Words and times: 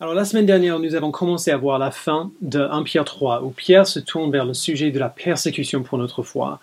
Alors 0.00 0.14
la 0.14 0.24
semaine 0.24 0.46
dernière, 0.46 0.78
nous 0.78 0.94
avons 0.94 1.10
commencé 1.10 1.50
à 1.50 1.56
voir 1.56 1.80
la 1.80 1.90
fin 1.90 2.30
de 2.40 2.60
1 2.60 2.84
Pierre 2.84 3.04
3, 3.04 3.42
où 3.42 3.50
Pierre 3.50 3.84
se 3.84 3.98
tourne 3.98 4.30
vers 4.30 4.44
le 4.44 4.54
sujet 4.54 4.92
de 4.92 4.98
la 5.00 5.08
persécution 5.08 5.82
pour 5.82 5.98
notre 5.98 6.22
foi. 6.22 6.60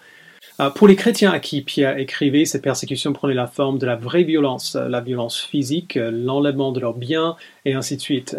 Euh, 0.61 0.69
pour 0.69 0.88
les 0.88 0.95
chrétiens 0.95 1.31
à 1.31 1.40
qui 1.40 1.61
Pierre 1.61 1.98
écrivait, 1.98 2.45
cette 2.45 2.61
persécution 2.61 3.11
prenait 3.11 3.33
la 3.33 3.48
forme 3.48 3.77
de 3.77 3.85
la 3.85 3.98
vraie 3.98 4.24
violence, 4.24 4.77
euh, 4.77 4.87
la 4.87 5.01
violence 5.01 5.42
physique, 5.42 5.98
euh, 5.98 6.11
l'enlèvement 6.11 6.71
de 6.71 6.79
leurs 6.79 6.93
biens, 6.93 7.35
et 7.66 7.74
ainsi 7.74 7.98
de 7.98 8.02
suite. 8.02 8.38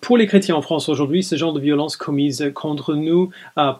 Pour 0.00 0.16
les 0.16 0.28
chrétiens 0.28 0.54
en 0.54 0.62
France 0.62 0.88
aujourd'hui, 0.88 1.24
ce 1.24 1.34
genre 1.34 1.52
de 1.52 1.60
violence 1.60 1.96
commise 1.96 2.52
contre 2.54 2.94
nous 2.94 3.30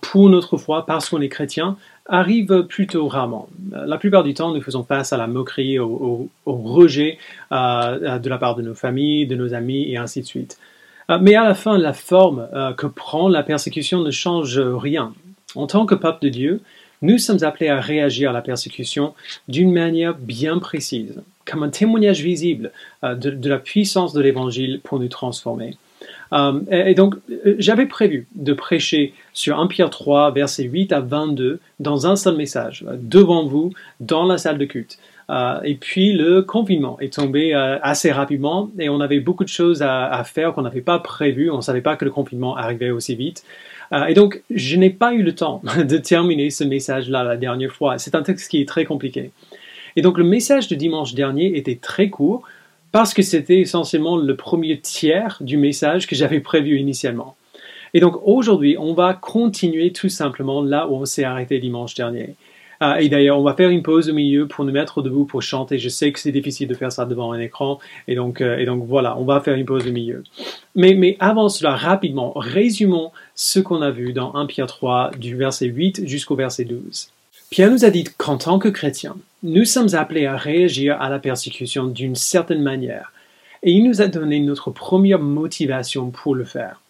pour 0.03 0.29
notre 0.31 0.59
foi, 0.59 0.85
parce 0.85 1.09
qu'on 1.09 1.21
est 1.21 1.29
chrétien, 1.29 1.77
arrive 2.07 2.65
plutôt 2.69 3.09
rarement. 3.09 3.49
La 3.73 3.97
plupart 3.97 4.25
du 4.25 4.35
temps, 4.35 4.53
nous 4.53 4.61
faisons 4.61 4.85
face 4.85 5.13
à 5.13 5.17
la 5.17 5.27
moquerie, 5.27 5.79
au, 5.79 6.29
rejet 6.47 7.19
de 7.51 8.29
la 8.29 8.39
part 8.39 8.55
de 8.57 8.63
nos 8.63 8.75
familles, 8.75 9.27
de 9.27 9.37
nos 9.37 9.55
amis, 9.55 9.91
et 9.91 9.97
ainsi 9.97 10.21
de 10.21 10.27
suite. 10.27 10.59
mais 11.21 11.35
à 11.35 11.45
la 11.45 11.55
fin, 11.55 11.79
la 11.79 11.93
forme 11.93 12.49
que 12.77 12.87
prend 12.87 13.29
la 13.29 13.43
persécution 13.43 14.01
ne 14.01 14.11
change 14.11 14.59
rien. 14.59 15.15
En 15.55 15.67
tant 15.67 15.87
que 15.87 15.95
peuple 15.95 16.25
de 16.25 16.29
Dieu, 16.29 16.61
nous 17.05 17.19
sommes 17.19 17.43
appelés 17.43 17.69
à 17.69 17.81
réagir 17.81 18.31
à 18.31 18.33
la 18.33 18.41
persécution 18.41 19.15
d'une 19.47 19.73
manière 19.73 20.15
bien 20.15 20.59
précise, 20.59 21.23
comme 21.45 21.63
un 21.63 21.69
témoignage 21.69 22.23
visible 22.23 22.73
euh, 23.05 23.15
de, 23.15 23.49
la 23.49 23.59
puissance 23.59 24.15
de 24.15 24.23
l'Évangile 24.23 24.81
pour 24.83 24.99
nous 24.99 25.09
transformer. 25.09 25.77
Euh, 26.33 26.61
et, 26.71 26.95
donc, 26.95 27.17
euh, 27.31 27.55
j'avais 27.59 27.87
prévu 27.87 28.27
de 28.35 28.53
prêcher 28.53 29.15
sur 29.33 29.61
1 29.61 29.67
Pierre 29.67 29.91
3, 29.91 30.33
versets 30.33 30.65
8 30.65 30.93
à 30.93 31.01
22, 31.01 31.61
dans 31.81 32.07
un 32.07 32.17
seul 32.17 32.37
message, 32.37 32.85
devant 32.99 33.47
vous, 33.47 33.71
dans 34.01 34.25
la 34.25 34.39
salle 34.39 34.59
de 34.59 34.65
culte. 34.65 34.99
et 35.65 35.75
puis 35.75 36.13
le 36.13 36.43
confinement 36.43 36.99
est 37.01 37.15
tombé 37.15 37.55
assez 37.55 38.13
rapidement 38.13 38.71
et 38.79 38.89
on 38.89 39.01
avait 39.01 39.21
beaucoup 39.21 39.45
de 39.45 39.49
choses 39.49 39.83
à, 39.83 40.23
faire 40.25 40.53
qu'on 40.53 40.63
n'avait 40.63 40.83
pas 40.83 40.99
prévues. 40.99 41.51
On 41.51 41.59
ne 41.59 41.63
savait 41.63 41.81
pas 41.81 41.97
que 41.97 42.05
le 42.05 42.11
confinement 42.11 42.57
arrivait 42.57 42.91
aussi 42.91 43.15
vite. 43.15 43.45
Euh, 43.93 44.07
et 44.07 44.15
donc, 44.15 44.43
je 44.51 44.77
n'ai 44.77 44.91
pas 44.91 45.15
eu 45.15 45.23
le 45.23 45.35
temps 45.35 45.63
de 45.77 45.97
terminer 45.99 46.51
ce 46.51 46.65
message-là 46.65 47.23
la 47.23 47.37
dernière 47.37 47.73
fois. 47.73 47.99
C'est 47.99 48.15
un 48.15 48.23
texte 48.23 48.51
qui 48.51 48.61
est 48.61 48.69
très 48.69 48.85
compliqué. 48.85 49.31
Et 49.97 50.03
donc, 50.03 50.19
le 50.19 50.25
message 50.25 50.69
de 50.69 50.75
dimanche 50.75 51.15
dernier 51.15 51.57
était 51.57 51.77
très 51.77 52.11
court 52.11 52.43
parce 52.95 53.13
que 53.13 53.23
c'était 53.23 53.59
essentiellement 53.59 54.17
le 54.17 54.37
premier 54.37 54.79
tiers 54.79 55.39
du 55.41 55.57
message 55.57 56.07
que 56.07 56.15
j'avais 56.15 56.39
prévu 56.39 56.79
initialement. 56.79 57.35
Et 57.93 57.99
donc, 57.99 58.21
aujourd'hui, 58.23 58.77
on 58.79 58.95
va 58.95 59.15
continuer 59.15 59.91
tout 59.91 60.09
simplement 60.09 60.63
là 60.63 60.87
où 60.87 60.95
on 60.95 61.05
s'est 61.05 61.25
arrêté 61.25 61.59
dimanche 61.59 61.97
dernier. 61.97 62.37
Ah, 62.79 63.03
et 63.03 63.09
d'ailleurs, 63.09 63.41
on 63.41 63.43
va 63.43 63.55
faire 63.55 63.71
une 63.71 63.83
pause 63.83 64.11
au 64.11 64.15
milieu 64.15 64.47
pour 64.47 64.65
nous 64.65 64.71
mettre 64.71 65.03
debout 65.03 65.25
pour 65.25 65.43
chanter. 65.43 65.77
Je 65.77 65.89
sais 65.89 66.13
que 66.13 66.21
c'est 66.21 66.31
difficile 66.31 66.69
de 66.69 66.75
faire 66.75 66.93
ça 66.93 67.05
devant 67.05 67.33
un 67.33 67.41
écran. 67.41 67.81
Et 68.07 68.15
donc, 68.15 68.41
euh, 68.41 68.65
voilà, 68.87 69.19
on 69.19 69.25
va 69.25 69.41
faire 69.41 69.57
une 69.57 69.67
pause 69.67 69.89
au 69.89 69.93
milieu. 69.93 70.23
Mais, 70.77 70.95
mais 70.95 71.17
avant 71.19 71.49
cela, 71.49 71.75
rapidement, 71.75 72.33
résumons 72.37 73.11
ce 73.35 73.59
qu'on 73.59 73.83
a 73.83 73.91
vu 73.91 74.13
dans 74.13 74.37
1 74.37 74.47
Pierre 74.47 74.69
3 74.69 75.11
du 75.19 75.35
verset 75.35 75.67
8 75.67 76.07
jusqu'au 76.07 76.37
verset 76.37 76.65
12. 76.65 77.09
Pierre 77.51 77.71
nous 77.71 77.85
a 77.85 77.91
dit 77.91 78.05
qu'en 78.19 78.37
tant 78.37 78.59
que 78.59 78.69
chrétiens, 78.69 79.17
nous 79.43 79.65
sommes 79.65 79.95
appelés 79.95 80.27
à 80.27 80.37
réagir 80.37 81.01
à 81.01 81.09
la 81.09 81.19
persécution 81.19 81.87
d'une 81.87 82.17
certaine 82.17 82.63
manière. 82.63 83.13
Et 83.63 83.73
il 83.73 83.85
nous 83.85 84.03
a 84.03 84.09
donné 84.09 84.41
notre 84.41 84.71
première 84.71 85.21
motivation 85.21 86.11
pour 86.11 86.35
le 86.35 86.45
faire. 86.45 86.81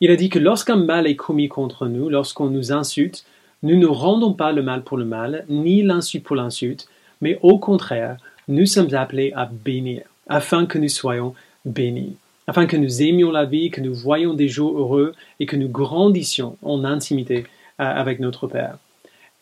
Il 0.00 0.10
a 0.10 0.16
dit 0.16 0.28
que 0.28 0.38
lorsqu'un 0.38 0.76
mal 0.76 1.06
est 1.06 1.16
commis 1.16 1.48
contre 1.48 1.86
nous, 1.86 2.08
lorsqu'on 2.08 2.48
nous 2.48 2.72
insulte, 2.72 3.24
nous 3.62 3.76
ne 3.76 3.86
rendons 3.86 4.34
pas 4.34 4.52
le 4.52 4.62
mal 4.62 4.82
pour 4.82 4.98
le 4.98 5.04
mal, 5.04 5.44
ni 5.48 5.82
l'insulte 5.82 6.24
pour 6.24 6.36
l'insulte, 6.36 6.88
mais 7.20 7.38
au 7.42 7.58
contraire, 7.58 8.18
nous 8.46 8.66
sommes 8.66 8.94
appelés 8.94 9.32
à 9.34 9.46
bénir, 9.46 10.02
afin 10.28 10.66
que 10.66 10.78
nous 10.78 10.88
soyons 10.88 11.34
bénis, 11.64 12.16
afin 12.46 12.66
que 12.66 12.76
nous 12.76 13.02
aimions 13.02 13.30
la 13.30 13.46
vie, 13.46 13.70
que 13.70 13.80
nous 13.80 13.94
voyions 13.94 14.34
des 14.34 14.48
jours 14.48 14.78
heureux 14.78 15.14
et 15.40 15.46
que 15.46 15.56
nous 15.56 15.68
grandissions 15.68 16.58
en 16.62 16.84
intimité 16.84 17.44
euh, 17.80 17.84
avec 17.84 18.20
notre 18.20 18.46
Père. 18.46 18.76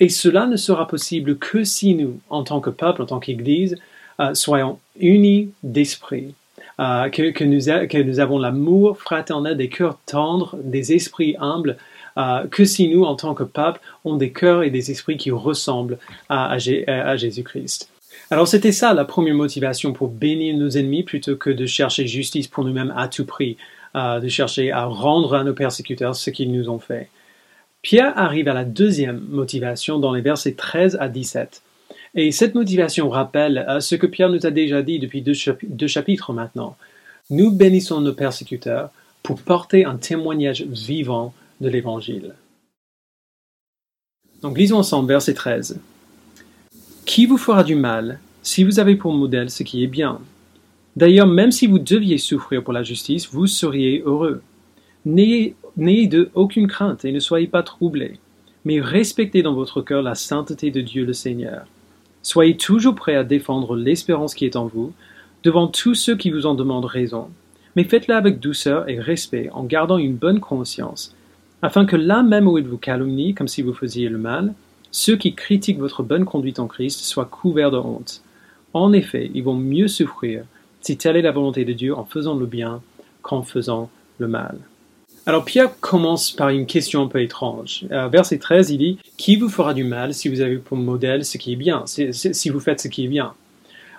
Et 0.03 0.08
cela 0.08 0.48
ne 0.48 0.57
sera 0.57 0.89
possible 0.89 1.39
que 1.39 1.63
si 1.63 1.95
nous, 1.95 2.18
en 2.29 2.42
tant 2.42 2.58
que 2.58 2.70
peuple, 2.70 3.02
en 3.02 3.07
tant 3.07 3.20
qu'Église, 3.20 3.77
euh, 4.18 4.35
soyons 4.35 4.80
unis 4.98 5.52
d'esprit, 5.63 6.35
euh, 6.80 7.08
que, 7.08 7.45
nous, 7.45 8.18
avons 8.18 8.40
l'amour 8.40 8.98
fraternel, 8.98 9.57
des 9.57 9.68
cœurs 9.68 10.01
tendres, 10.05 10.57
des 10.64 10.92
esprits 10.92 11.36
humbles, 11.39 11.77
euh, 12.18 12.48
que 12.51 12.64
si 12.64 12.89
nous, 12.89 13.05
en 13.05 13.14
tant 13.14 13.33
que 13.35 13.45
pape, 13.45 13.79
ont 14.05 14.17
des 14.17 14.33
cœurs 14.33 14.64
et 14.64 14.70
des 14.70 14.90
esprits 14.90 15.17
qui 15.17 15.30
ressemblent 15.30 15.98
à, 16.29 16.58
Jésus-Christ. 16.58 17.89
Alors 18.33 18.48
c'était 18.48 18.73
ça 18.73 18.95
la 18.95 19.05
première 19.05 19.36
motivation 19.36 19.92
pour 19.92 20.08
bénir 20.08 20.57
nos 20.57 20.70
ennemis 20.70 21.05
plutôt 21.05 21.36
que 21.36 21.51
de 21.51 21.64
chercher 21.64 22.08
justice 22.08 22.48
pour 22.48 22.64
nous-mêmes 22.64 22.92
à 22.96 23.07
tout 23.07 23.24
prix, 23.24 23.57
de 23.95 24.29
chercher 24.29 24.73
à 24.73 24.84
rendre 24.84 25.34
à 25.36 25.45
nos 25.45 25.55
persécuteurs 25.55 26.17
ce 26.17 26.30
qu'ils 26.30 26.51
nous 26.51 26.69
ont 26.69 26.80
fait. 26.80 27.08
Pierre 27.83 28.17
arrive 28.17 28.48
à 28.48 28.55
la 28.55 28.65
deuxième 28.65 29.20
motivation 29.29 29.98
dans 29.98 30.13
les 30.13 30.20
versets 30.20 30.55
13 30.55 30.97
à 31.01 31.09
17. 31.09 31.63
Et 32.15 32.31
cette 32.31 32.55
motivation 32.55 33.09
rappelle 33.11 33.65
euh, 33.69 33.81
ce 33.81 33.97
que 33.97 34.07
Pierre 34.07 34.31
nous 34.31 34.47
a 34.47 34.51
déjà 34.51 34.83
dit 34.83 34.98
depuis 34.98 35.23
deux 35.23 35.87
chapitres 35.87 36.33
maintenant. 36.33 36.77
Nous 37.31 37.51
bénissons 37.51 38.01
nos 38.01 38.13
persécuteurs 38.13 38.91
pour 39.23 39.41
porter 39.41 39.85
un 39.85 39.97
témoignage 39.97 40.63
vivant 40.63 41.35
de 41.61 41.69
l'Évangile. 41.69 42.35
Donc 44.43 44.59
lisons 44.59 44.79
ensemble 44.79 45.09
verset 45.09 45.35
13. 45.35 45.81
Qui 47.05 47.27
vous 47.27 47.39
fera 47.39 47.64
du 47.64 47.75
mal 47.75 48.20
si 48.43 48.64
vous 48.64 48.81
avez 48.81 48.97
pour 48.97 49.13
modèle 49.13 49.51
ce 49.51 49.63
qui 49.63 49.83
est 49.83 49.89
bien? 49.89 50.20
D'ailleurs, 50.95 51.27
même 51.27 51.53
si 51.53 51.67
vous 51.67 51.79
deviez 51.79 52.19
souffrir 52.19 52.63
pour 52.63 52.73
la 52.73 52.83
justice, 52.83 53.29
vous 53.31 53.47
seriez 53.47 54.03
heureux. 54.05 54.43
N'ayez 55.07 55.55
de 55.77 56.30
aucune 56.34 56.66
crainte 56.66 57.05
et 57.05 57.12
ne 57.12 57.20
soyez 57.20 57.46
pas 57.46 57.62
troublés, 57.62 58.18
mais 58.64 58.80
respectez 58.80 59.42
dans 59.42 59.55
votre 59.55 59.80
cœur 59.80 60.02
la 60.02 60.14
sainteté 60.14 60.70
de 60.70 60.80
Dieu 60.80 61.05
le 61.05 61.12
Seigneur. 61.12 61.66
Soyez 62.22 62.56
toujours 62.56 62.94
prêts 62.94 63.16
à 63.16 63.24
défendre 63.24 63.77
l'espérance 63.77 64.34
qui 64.34 64.44
est 64.44 64.56
en 64.56 64.66
vous, 64.66 64.92
devant 65.42 65.66
tous 65.66 65.94
ceux 65.94 66.16
qui 66.16 66.30
vous 66.30 66.46
en 66.46 66.55
demandent 66.55 66.84
raison, 66.84 67.28
mais 67.74 67.84
faites-le 67.84 68.14
avec 68.14 68.38
douceur 68.38 68.88
et 68.88 69.00
respect 69.00 69.50
en 69.52 69.64
gardant 69.64 69.98
une 69.98 70.14
bonne 70.14 70.40
conscience, 70.40 71.16
afin 71.62 71.84
que 71.84 71.96
là 71.96 72.22
même 72.22 72.46
où 72.46 72.58
ils 72.58 72.68
vous 72.68 72.78
calomnient 72.78 73.34
comme 73.34 73.48
si 73.48 73.62
vous 73.62 73.72
faisiez 73.72 74.08
le 74.08 74.18
mal, 74.18 74.54
ceux 74.90 75.16
qui 75.16 75.34
critiquent 75.34 75.78
votre 75.78 76.02
bonne 76.02 76.27
conduite 76.27 76.58
en 76.58 76.66
Christ 76.66 77.00
soient 77.00 77.24
couverts 77.24 77.70
de 77.70 77.78
honte. 77.78 78.22
En 78.74 78.92
effet, 78.92 79.30
ils 79.34 79.42
vont 79.42 79.54
mieux 79.54 79.89
souffrir 79.89 80.44
si 80.80 80.96
telle 80.98 81.16
est 81.16 81.22
la 81.22 81.33
volonté 81.33 81.64
de 81.64 81.72
Dieu 81.72 81.96
en 81.96 82.04
faisant 82.04 82.34
le 82.34 82.46
bien 82.46 82.83
qu'en 83.22 83.42
faisant 83.42 83.90
le 84.18 84.28
mal. 84.28 84.58
Alors 85.24 85.44
Pierre 85.44 85.78
commence 85.78 86.33
par 86.33 86.48
une 86.48 86.66
question 86.66 87.02
un 87.02 87.06
peu 87.06 87.22
étrange. 87.22 87.84
Euh, 87.92 88.08
verset 88.08 88.38
13, 88.38 88.70
il 88.70 88.78
dit 88.78 88.98
Qui 89.16 89.36
vous 89.36 89.48
fera 89.48 89.72
du 89.72 89.84
mal 89.84 90.14
si 90.14 90.28
vous 90.28 90.40
avez 90.40 90.56
pour 90.56 90.77
modèle 90.77 91.24
ce 91.24 91.38
qui 91.38 91.52
est 91.52 91.56
bien, 91.56 91.84
si 91.86 92.48
vous 92.48 92.60
faites 92.60 92.80
ce 92.80 92.88
qui 92.88 93.05
est 93.05 93.08
bien? 93.08 93.34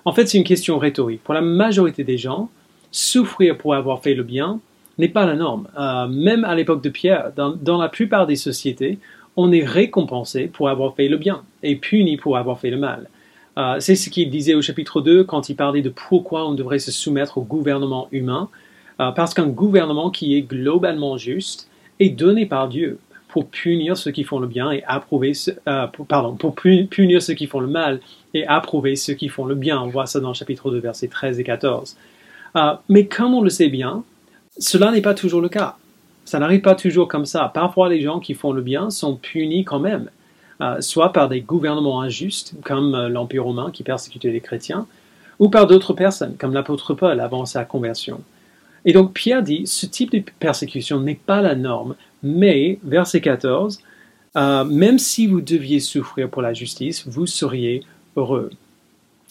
En 0.03 0.11
fait, 0.11 0.27
c'est 0.27 0.37
une 0.37 0.43
question 0.43 0.77
rhétorique. 0.77 1.23
Pour 1.23 1.33
la 1.33 1.41
majorité 1.41 2.03
des 2.03 2.17
gens, 2.17 2.49
souffrir 2.91 3.57
pour 3.57 3.73
avoir 3.73 4.01
fait 4.01 4.15
le 4.15 4.23
bien 4.23 4.59
n'est 4.97 5.07
pas 5.07 5.25
la 5.25 5.35
norme. 5.35 5.67
Euh, 5.79 6.07
même 6.07 6.43
à 6.43 6.55
l'époque 6.55 6.83
de 6.83 6.89
Pierre, 6.89 7.31
dans, 7.35 7.77
la 7.77 7.89
plupart 7.89 8.27
des 8.27 8.35
sociétés, 8.35 8.99
on 9.37 9.51
est 9.53 9.63
récompensé 9.63 10.47
pour 10.47 10.67
avoir 10.67 10.93
fait 10.93 11.07
le 11.07 11.17
bien 11.17 11.43
et 11.63 11.77
puni 11.77 12.17
pour 12.17 12.37
avoir 12.37 12.59
fait 12.59 12.69
le 12.69 12.77
mal. 12.77 13.09
Euh, 13.57 13.77
c'est 13.79 13.95
ce 13.95 14.09
qu'il 14.09 14.29
disait 14.29 14.55
au 14.55 14.61
chapitre 14.61 14.99
2 14.99 15.23
quand 15.23 15.47
il 15.47 15.55
parlait 15.55 15.81
de 15.81 15.89
pourquoi 15.89 16.47
on 16.47 16.53
devrait 16.53 16.79
se 16.79 16.91
soumettre 16.91 17.37
au 17.37 17.43
gouvernement 17.43 18.09
humain, 18.11 18.49
parce 18.97 19.33
qu'un 19.33 19.47
gouvernement 19.47 20.09
qui 20.09 20.35
est 20.35 20.41
globalement 20.41 21.17
juste 21.17 21.69
est 21.99 22.09
donné 22.09 22.45
par 22.45 22.67
Dieu 22.67 22.99
pour 23.27 23.47
punir 23.47 23.97
ceux 23.97 24.11
qui 24.11 24.23
font 24.23 24.39
le 24.39 24.47
bien 24.47 24.71
et 24.71 24.83
approuver 24.85 25.33
pardon, 26.07 26.35
pour 26.35 26.53
punir 26.55 27.21
ceux 27.21 27.33
qui 27.33 27.47
font 27.47 27.59
le 27.59 27.67
mal 27.67 27.99
et 28.33 28.45
approuver 28.45 28.95
ceux 28.95 29.13
qui 29.13 29.29
font 29.29 29.45
le 29.45 29.55
bien. 29.55 29.81
On 29.81 29.87
voit 29.87 30.05
ça 30.05 30.19
dans 30.19 30.29
le 30.29 30.33
chapitre 30.33 30.69
2, 30.71 30.77
versets 30.79 31.07
13 31.07 31.39
et 31.39 31.43
14. 31.43 31.97
mais 32.89 33.07
comme 33.07 33.33
on 33.33 33.41
le 33.41 33.49
sait 33.49 33.69
bien, 33.69 34.03
cela 34.57 34.91
n'est 34.91 35.01
pas 35.01 35.13
toujours 35.13 35.41
le 35.41 35.49
cas. 35.49 35.77
Ça 36.25 36.39
n'arrive 36.39 36.61
pas 36.61 36.75
toujours 36.75 37.07
comme 37.07 37.25
ça. 37.25 37.51
Parfois, 37.53 37.89
les 37.89 38.01
gens 38.01 38.19
qui 38.19 38.33
font 38.33 38.51
le 38.51 38.61
bien 38.61 38.89
sont 38.89 39.15
punis 39.15 39.65
quand 39.65 39.79
même, 39.79 40.09
euh, 40.61 40.79
soit 40.79 41.11
par 41.11 41.27
des 41.27 41.41
gouvernements 41.41 42.01
injustes, 42.01 42.55
comme 42.63 42.95
euh, 42.95 43.09
l'Empire 43.09 43.43
romain 43.43 43.71
qui 43.71 43.83
persécutait 43.83 44.31
les 44.31 44.39
chrétiens, 44.39 44.87
ou 45.39 45.49
par 45.49 45.67
d'autres 45.67 45.93
personnes, 45.93 46.35
comme 46.37 46.53
l'apôtre 46.53 46.93
Paul 46.93 47.19
avant 47.19 47.45
sa 47.45 47.65
conversion. 47.65 48.21
Et 48.85 48.93
donc 48.93 49.13
Pierre 49.13 49.43
dit, 49.43 49.65
ce 49.65 49.85
type 49.85 50.11
de 50.11 50.23
persécution 50.39 50.99
n'est 50.99 51.15
pas 51.15 51.41
la 51.41 51.55
norme, 51.55 51.95
mais, 52.21 52.79
verset 52.83 53.21
14, 53.21 53.79
euh, 54.35 54.63
même 54.65 54.99
si 54.99 55.27
vous 55.27 55.41
deviez 55.41 55.79
souffrir 55.79 56.29
pour 56.29 56.41
la 56.41 56.53
justice, 56.53 57.07
vous 57.07 57.25
seriez 57.25 57.83
heureux. 58.15 58.49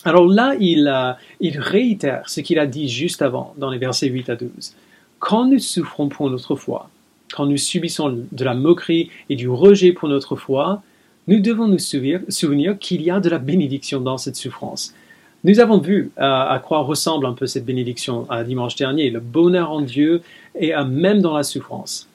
Alors 0.05 0.27
là, 0.27 0.55
il, 0.59 0.93
il 1.41 1.59
réitère 1.59 2.29
ce 2.29 2.41
qu'il 2.41 2.59
a 2.59 2.67
dit 2.67 2.89
juste 2.89 3.23
avant, 3.23 3.55
dans 3.57 3.71
les 3.71 3.79
versets 3.79 4.09
8 4.09 4.31
à 4.31 4.37
12. 4.37 4.75
Quand 5.19 5.47
nous 5.47 5.59
souffrons 5.59 6.09
pour 6.09 6.29
notre 6.29 6.57
foi, 6.57 6.91
quand 7.33 7.47
nous 7.47 7.57
subissons 7.57 8.25
de 8.31 8.45
la 8.45 8.55
moquerie 8.55 9.11
et 9.29 9.37
du 9.37 9.49
rejet 9.49 9.93
pour 9.93 10.09
notre 10.09 10.37
foi, 10.37 10.83
nous 11.29 11.41
devons 11.41 11.69
nous 11.69 11.79
souvenir, 11.79 12.79
qu'il 12.79 13.03
y 13.03 13.11
a 13.11 13.21
de 13.21 13.29
la 13.29 13.39
bénédiction 13.39 14.01
dans 14.01 14.19
cette 14.19 14.37
souffrance. 14.37 14.95
Nous 15.45 15.59
avons 15.59 15.79
vu 15.79 16.13
à 16.17 16.63
quoi 16.65 16.81
ressemble 16.81 17.27
un 17.27 17.33
peu 17.33 17.47
cette 17.47 17.65
bénédiction 17.65 18.29
dimanche 18.47 18.77
dernier, 18.77 19.11
le 19.11 19.21
bonheur 19.21 19.73
en 19.73 19.81
Dieu 19.81 20.23
et 20.55 20.73
même 20.87 21.21
dans 21.21 21.37
la 21.37 21.43
souffrance. 21.43 22.09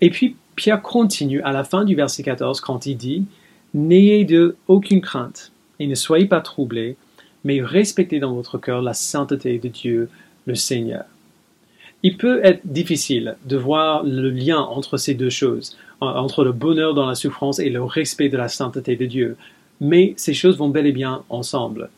Et 0.00 0.10
puis 0.10 0.36
Pierre 0.56 0.82
continue 0.82 1.40
à 1.42 1.52
la 1.52 1.64
fin 1.64 1.84
du 1.84 1.94
verset 1.94 2.22
14 2.22 2.60
quand 2.60 2.86
il 2.86 2.96
dit 2.96 3.24
N'ayez 3.74 4.24
de 4.24 4.56
aucune 4.68 5.00
crainte 5.00 5.52
et 5.78 5.86
ne 5.86 5.94
soyez 5.94 6.26
pas 6.26 6.40
troublés, 6.40 6.96
mais 7.44 7.60
respectez 7.62 8.18
dans 8.18 8.34
votre 8.34 8.58
cœur 8.58 8.82
la 8.82 8.94
sainteté 8.94 9.58
de 9.58 9.68
Dieu, 9.68 10.08
le 10.46 10.54
Seigneur. 10.54 11.04
Il 12.02 12.16
peut 12.16 12.40
être 12.44 12.60
difficile 12.64 13.36
de 13.44 13.56
voir 13.56 14.02
le 14.04 14.30
lien 14.30 14.60
entre 14.60 14.96
ces 14.96 15.14
deux 15.14 15.30
choses, 15.30 15.76
entre 16.00 16.44
le 16.44 16.52
bonheur 16.52 16.94
dans 16.94 17.06
la 17.06 17.14
souffrance 17.14 17.58
et 17.58 17.70
le 17.70 17.82
respect 17.82 18.28
de 18.28 18.36
la 18.36 18.48
sainteté 18.48 18.96
de 18.96 19.06
Dieu, 19.06 19.36
mais 19.80 20.14
ces 20.16 20.34
choses 20.34 20.56
vont 20.56 20.68
bel 20.68 20.86
et 20.86 20.92
bien 20.92 21.22
ensemble. 21.28 21.90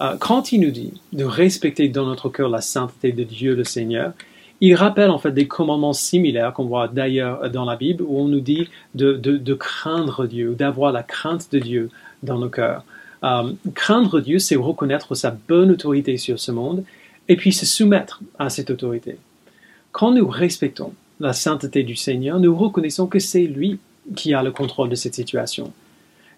Euh, 0.00 0.16
quand 0.18 0.52
il 0.52 0.60
nous 0.60 0.70
dit 0.70 0.94
de 1.12 1.24
respecter 1.24 1.88
dans 1.88 2.06
notre 2.06 2.28
cœur 2.28 2.48
la 2.48 2.60
sainteté 2.60 3.12
de 3.12 3.22
Dieu 3.22 3.54
le 3.54 3.64
Seigneur, 3.64 4.12
il 4.62 4.74
rappelle 4.74 5.10
en 5.10 5.18
fait 5.18 5.32
des 5.32 5.46
commandements 5.46 5.92
similaires 5.92 6.52
qu'on 6.52 6.66
voit 6.66 6.88
d'ailleurs 6.88 7.50
dans 7.50 7.64
la 7.64 7.76
Bible 7.76 8.02
où 8.06 8.18
on 8.18 8.28
nous 8.28 8.40
dit 8.40 8.68
de, 8.94 9.54
craindre 9.54 10.26
Dieu, 10.26 10.54
d'avoir 10.54 10.92
la 10.92 11.02
crainte 11.02 11.50
de 11.52 11.58
Dieu 11.58 11.90
dans 12.22 12.38
nos 12.38 12.48
cœurs. 12.48 12.84
Euh, 13.24 13.52
craindre 13.74 14.20
Dieu, 14.20 14.38
c'est 14.38 14.56
reconnaître 14.56 15.14
sa 15.14 15.30
bonne 15.30 15.70
autorité 15.70 16.16
sur 16.16 16.38
ce 16.38 16.52
monde 16.52 16.84
et 17.28 17.36
puis 17.36 17.52
se 17.52 17.66
soumettre 17.66 18.20
à 18.38 18.50
cette 18.50 18.70
autorité. 18.70 19.16
Quand 19.92 20.12
nous 20.12 20.28
respectons 20.28 20.92
la 21.20 21.32
sainteté 21.32 21.82
du 21.82 21.96
Seigneur, 21.96 22.40
nous 22.40 22.56
reconnaissons 22.56 23.06
que 23.06 23.18
c'est 23.18 23.44
lui 23.44 23.78
qui 24.16 24.32
a 24.34 24.42
le 24.42 24.50
contrôle 24.50 24.88
de 24.88 24.94
cette 24.94 25.14
situation. 25.14 25.72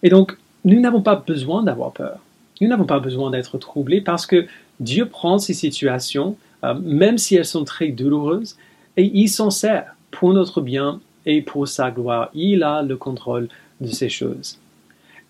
Et 0.03 0.11
donc, 0.11 0.37
nous 0.65 0.81
n'avons 0.81 1.03
pas 1.03 1.17
besoin 1.17 1.63
d'avoir 1.63 1.93
peur. 1.93 2.19
Nous 2.63 2.69
n'avons 2.69 2.87
pas 2.87 3.01
besoin 3.01 3.31
d'être 3.31 3.59
troublés 3.59 4.01
parce 4.01 4.25
que 4.25 4.47
Dieu 4.81 5.07
prend 5.07 5.39
ces 5.39 5.55
situations 5.55 6.37
euh, 6.65 6.75
même 6.81 7.19
si 7.19 7.35
elles 7.35 7.45
sont 7.45 7.65
très 7.65 7.89
douloureuses, 7.89 8.57
et 8.97 9.11
il 9.15 9.29
s'en 9.29 9.51
sert 9.51 9.97
pour 10.11 10.33
notre 10.33 10.61
bien 10.61 11.01
et 11.27 11.43
pour 11.43 11.67
sa 11.67 11.91
gloire. 11.91 12.31
Il 12.35 12.63
a 12.63 12.83
le 12.83 12.97
contrôle 12.97 13.49
de 13.81 13.89
ces 13.89 14.09
choses. 14.09 14.59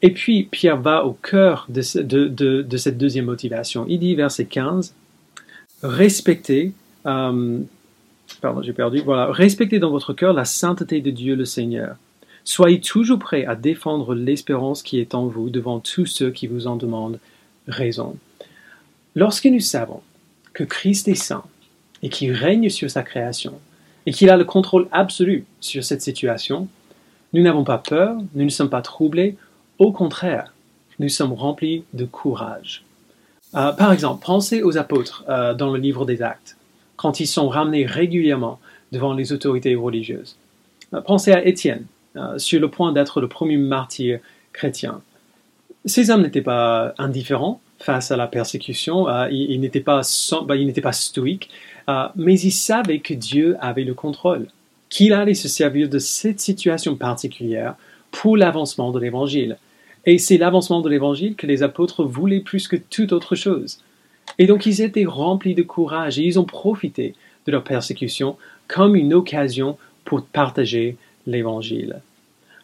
Et 0.03 0.11
puis, 0.11 0.45
Pierre 0.45 0.81
va 0.81 1.07
au 1.07 1.13
cœur 1.13 1.67
de, 1.69 1.81
cette 1.81 2.99
deuxième 2.99 3.27
motivation. 3.27 3.87
Il 3.89 4.01
dit, 4.01 4.15
verset 4.15 4.47
15, 4.47 4.95
respectez, 5.83 6.73
euh, 7.07 7.61
pardon, 8.41 8.63
j'ai 8.63 8.73
perdu, 8.73 9.01
voilà, 9.01 9.31
respectez 9.31 9.79
dans 9.79 9.91
votre 9.91 10.13
cœur 10.13 10.33
la 10.33 10.45
sainteté 10.45 11.01
de 11.01 11.11
Dieu 11.11 11.37
le 11.37 11.45
Seigneur. 11.45 11.97
Soyez 12.45 12.81
toujours 12.81 13.19
prêts 13.19 13.45
à 13.45 13.55
défendre 13.55 14.15
l'espérance 14.15 14.83
qui 14.83 14.99
est 14.99 15.15
en 15.15 15.27
vous 15.27 15.51
devant 15.51 15.81
tous 15.81 16.07
ceux 16.07 16.31
qui 16.31 16.47
vous 16.47 16.67
en 16.67 16.77
demandent 16.77 17.21
raison. 17.69 18.17
Lorsque 19.15 19.47
nous 19.47 19.61
savons 19.61 20.01
que 20.53 20.65
Christ 20.65 21.09
est 21.09 21.15
saint 21.15 21.45
et 22.03 22.09
qu'il 22.09 22.33
règne 22.33 22.69
sur 22.69 22.91
sa 22.91 23.03
création 23.03 23.55
et 24.07 24.13
qu'il 24.13 24.31
a 24.31 24.37
le 24.37 24.45
contrôle 24.45 24.89
absolu 24.91 25.45
sur 25.61 25.85
cette 25.85 26.03
situation, 26.03 26.69
nous 27.33 27.43
n'avons 27.43 27.65
pas 27.65 27.79
peur, 27.79 28.17
nous 28.35 28.45
ne 28.45 28.51
sommes 28.51 28.71
pas 28.71 28.83
troublés, 28.83 29.37
au 29.79 29.93
contraire, 29.93 30.53
nous 30.99 31.09
sommes 31.09 31.33
remplis 31.33 31.85
de 31.95 32.05
courage. 32.05 32.85
Euh, 33.55 33.73
par 33.73 33.93
exemple, 33.93 34.25
pensez 34.25 34.63
aux 34.63 34.79
apôtres 34.79 35.25
euh, 35.29 35.55
dans 35.55 35.71
le 35.71 35.79
livre 35.79 36.07
des 36.07 36.23
actes, 36.23 36.57
quand 36.97 37.21
ils 37.21 37.27
sont 37.27 37.49
ramenés 37.49 37.87
régulièrement 37.87 38.59
devant 38.93 39.13
les 39.13 39.33
autorités 39.33 39.75
religieuses. 39.75 40.37
Euh, 40.95 41.01
pensez 41.01 41.33
à 41.33 41.45
Étienne, 41.45 41.85
sur 42.37 42.61
le 42.61 42.69
point 42.69 42.93
d'être 42.93 43.21
le 43.21 43.29
premier 43.29 43.57
martyr 43.57 44.21
chrétien. 44.53 45.01
Ces 45.85 46.11
hommes 46.11 46.23
n'étaient 46.23 46.43
pas 46.43 46.95
indifférents, 46.99 47.61
face 47.83 48.11
à 48.11 48.17
la 48.17 48.27
persécution. 48.27 49.09
Euh, 49.09 49.29
il, 49.31 49.61
n'était 49.61 49.81
pas, 49.81 50.03
ben, 50.47 50.55
il 50.55 50.67
n'était 50.67 50.81
pas 50.81 50.93
stoïque, 50.93 51.51
euh, 51.89 52.07
mais 52.17 52.39
il 52.41 52.53
savait 52.53 53.01
que 53.01 53.15
Dieu 53.15 53.57
avait 53.61 53.85
le 53.85 53.95
contrôle, 53.95 54.47
qu'il 54.89 55.13
allait 55.13 55.35
se 55.35 55.49
servir 55.49 55.89
de 55.89 55.99
cette 55.99 56.41
situation 56.41 56.97
particulière 56.97 57.75
pour 58.11 58.37
l'avancement 58.37 58.93
de 58.93 59.01
l'Évangile. 59.01 59.59
Et 60.07 60.19
c'est 60.19 60.39
l'avancement 60.39 60.81
de 60.81 60.89
l'Évangile 60.89 61.35
que 61.35 61.47
les 61.47 61.63
apôtres 61.63 62.05
voulaient 62.05 62.41
plus 62.41 62.69
que 62.69 62.77
toute 62.77 63.13
autre 63.13 63.35
chose. 63.35 63.81
Et 64.39 64.47
donc 64.47 64.67
ils 64.67 64.81
étaient 64.81 65.05
remplis 65.05 65.55
de 65.55 65.63
courage 65.63 66.19
et 66.19 66.23
ils 66.23 66.39
ont 66.39 66.45
profité 66.45 67.15
de 67.47 67.53
leur 67.53 67.65
persécution 67.65 68.37
comme 68.69 68.95
une 68.97 69.15
occasion 69.15 69.77
pour 70.05 70.25
partager 70.25 70.97
l'Évangile. 71.27 72.01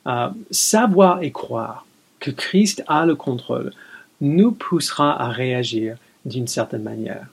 Euh, 0.07 0.29
savoir 0.51 1.23
et 1.23 1.33
croire 1.33 1.87
que 2.21 2.31
Christ 2.31 2.83
a 2.87 3.07
le 3.07 3.15
contrôle 3.15 3.73
nous 4.21 4.53
poussera 4.53 5.21
à 5.21 5.29
réagir 5.29 5.97
d'une 6.25 6.47
certaine 6.47 6.83
manière. 6.83 7.27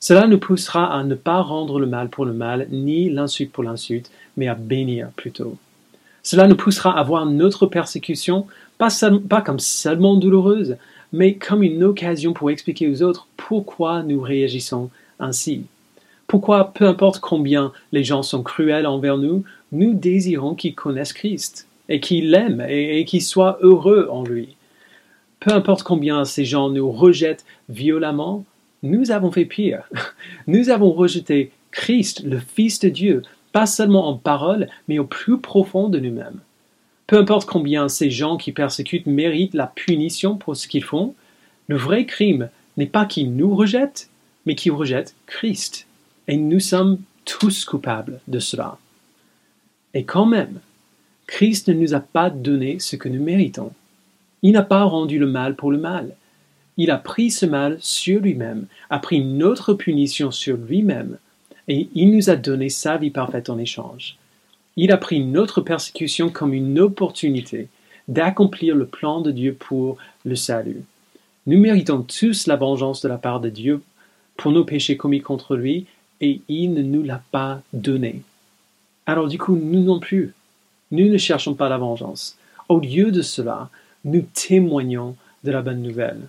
Cela 0.00 0.26
nous 0.26 0.38
poussera 0.38 0.94
à 0.94 1.04
ne 1.04 1.14
pas 1.14 1.40
rendre 1.42 1.78
le 1.78 1.86
mal 1.86 2.08
pour 2.08 2.24
le 2.24 2.32
mal, 2.32 2.66
ni 2.70 3.10
l'insulte 3.10 3.52
pour 3.52 3.64
l'insulte, 3.64 4.10
mais 4.36 4.48
à 4.48 4.54
bénir 4.54 5.08
plutôt. 5.16 5.56
Cela 6.22 6.46
nous 6.46 6.56
poussera 6.56 6.98
à 6.98 7.02
voir 7.02 7.26
notre 7.26 7.66
persécution 7.66 8.46
pas, 8.78 8.88
pas 9.28 9.42
comme 9.42 9.58
seulement 9.58 10.16
douloureuse, 10.16 10.76
mais 11.12 11.34
comme 11.34 11.62
une 11.62 11.84
occasion 11.84 12.32
pour 12.32 12.50
expliquer 12.50 12.88
aux 12.88 13.02
autres 13.02 13.26
pourquoi 13.36 14.02
nous 14.02 14.20
réagissons 14.20 14.90
ainsi. 15.18 15.66
Pourquoi, 16.26 16.72
peu 16.72 16.86
importe 16.86 17.20
combien 17.20 17.72
les 17.92 18.04
gens 18.04 18.22
sont 18.22 18.42
cruels 18.42 18.86
envers 18.86 19.18
nous, 19.18 19.44
nous 19.72 19.94
désirons 19.94 20.54
qu'ils 20.54 20.74
connaissent 20.74 21.12
Christ 21.12 21.68
et 21.88 22.00
qu'ils 22.00 22.30
l'aiment 22.30 22.64
et 22.68 23.04
qu'ils 23.04 23.22
soient 23.22 23.58
heureux 23.62 24.08
en 24.10 24.22
lui. 24.22 24.56
Peu 25.40 25.52
importe 25.52 25.82
combien 25.82 26.24
ces 26.24 26.44
gens 26.44 26.68
nous 26.68 26.90
rejettent 26.90 27.44
violemment, 27.68 28.44
nous 28.82 29.10
avons 29.10 29.32
fait 29.32 29.44
pire. 29.44 29.88
Nous 30.46 30.70
avons 30.70 30.92
rejeté 30.92 31.50
Christ, 31.70 32.22
le 32.24 32.38
Fils 32.38 32.80
de 32.80 32.88
Dieu, 32.88 33.22
pas 33.52 33.66
seulement 33.66 34.08
en 34.08 34.16
parole, 34.16 34.68
mais 34.88 34.98
au 34.98 35.04
plus 35.04 35.38
profond 35.38 35.88
de 35.88 35.98
nous-mêmes. 35.98 36.40
Peu 37.06 37.18
importe 37.18 37.48
combien 37.48 37.88
ces 37.88 38.10
gens 38.10 38.36
qui 38.36 38.52
persécutent 38.52 39.06
méritent 39.06 39.54
la 39.54 39.66
punition 39.66 40.36
pour 40.36 40.56
ce 40.56 40.68
qu'ils 40.68 40.84
font, 40.84 41.14
le 41.68 41.76
vrai 41.76 42.06
crime 42.06 42.48
n'est 42.76 42.86
pas 42.86 43.04
qu'ils 43.04 43.34
nous 43.34 43.54
rejettent, 43.54 44.08
mais 44.46 44.54
qu'ils 44.54 44.72
rejettent 44.72 45.14
Christ. 45.26 45.86
Et 46.28 46.36
nous 46.36 46.60
sommes 46.60 46.98
tous 47.24 47.64
coupables 47.64 48.20
de 48.28 48.38
cela. 48.38 48.78
Et 49.94 50.04
quand 50.04 50.26
même, 50.26 50.60
Christ 51.26 51.68
ne 51.68 51.74
nous 51.74 51.94
a 51.94 52.00
pas 52.00 52.30
donné 52.30 52.78
ce 52.78 52.96
que 52.96 53.08
nous 53.08 53.22
méritons. 53.22 53.72
Il 54.42 54.52
n'a 54.52 54.62
pas 54.62 54.84
rendu 54.84 55.18
le 55.18 55.26
mal 55.26 55.54
pour 55.54 55.70
le 55.70 55.78
mal. 55.78 56.14
Il 56.76 56.90
a 56.90 56.96
pris 56.96 57.30
ce 57.30 57.46
mal 57.46 57.76
sur 57.80 58.20
lui-même, 58.20 58.66
a 58.88 58.98
pris 58.98 59.22
notre 59.22 59.74
punition 59.74 60.30
sur 60.30 60.56
lui-même, 60.56 61.18
et 61.68 61.88
il 61.94 62.10
nous 62.10 62.30
a 62.30 62.36
donné 62.36 62.68
sa 62.68 62.96
vie 62.96 63.10
parfaite 63.10 63.50
en 63.50 63.58
échange. 63.58 64.16
Il 64.76 64.92
a 64.92 64.96
pris 64.96 65.20
notre 65.20 65.60
persécution 65.60 66.30
comme 66.30 66.54
une 66.54 66.78
opportunité 66.80 67.68
d'accomplir 68.08 68.74
le 68.74 68.86
plan 68.86 69.20
de 69.20 69.30
Dieu 69.30 69.54
pour 69.58 69.98
le 70.24 70.34
salut. 70.36 70.82
Nous 71.46 71.58
méritons 71.58 72.02
tous 72.02 72.46
la 72.46 72.56
vengeance 72.56 73.02
de 73.02 73.08
la 73.08 73.18
part 73.18 73.40
de 73.40 73.50
Dieu 73.50 73.82
pour 74.36 74.52
nos 74.52 74.64
péchés 74.64 74.96
commis 74.96 75.20
contre 75.20 75.56
lui, 75.56 75.86
et 76.20 76.40
il 76.48 76.72
ne 76.72 76.82
nous 76.82 77.02
l'a 77.02 77.22
pas 77.30 77.62
donné. 77.72 78.22
Alors 79.10 79.26
du 79.26 79.38
coup, 79.38 79.56
nous 79.60 79.82
non 79.82 79.98
plus, 79.98 80.34
nous 80.92 81.08
ne 81.08 81.18
cherchons 81.18 81.54
pas 81.54 81.68
la 81.68 81.78
vengeance. 81.78 82.36
Au 82.68 82.78
lieu 82.78 83.10
de 83.10 83.22
cela, 83.22 83.68
nous 84.04 84.24
témoignons 84.32 85.16
de 85.42 85.50
la 85.50 85.62
bonne 85.62 85.82
nouvelle. 85.82 86.20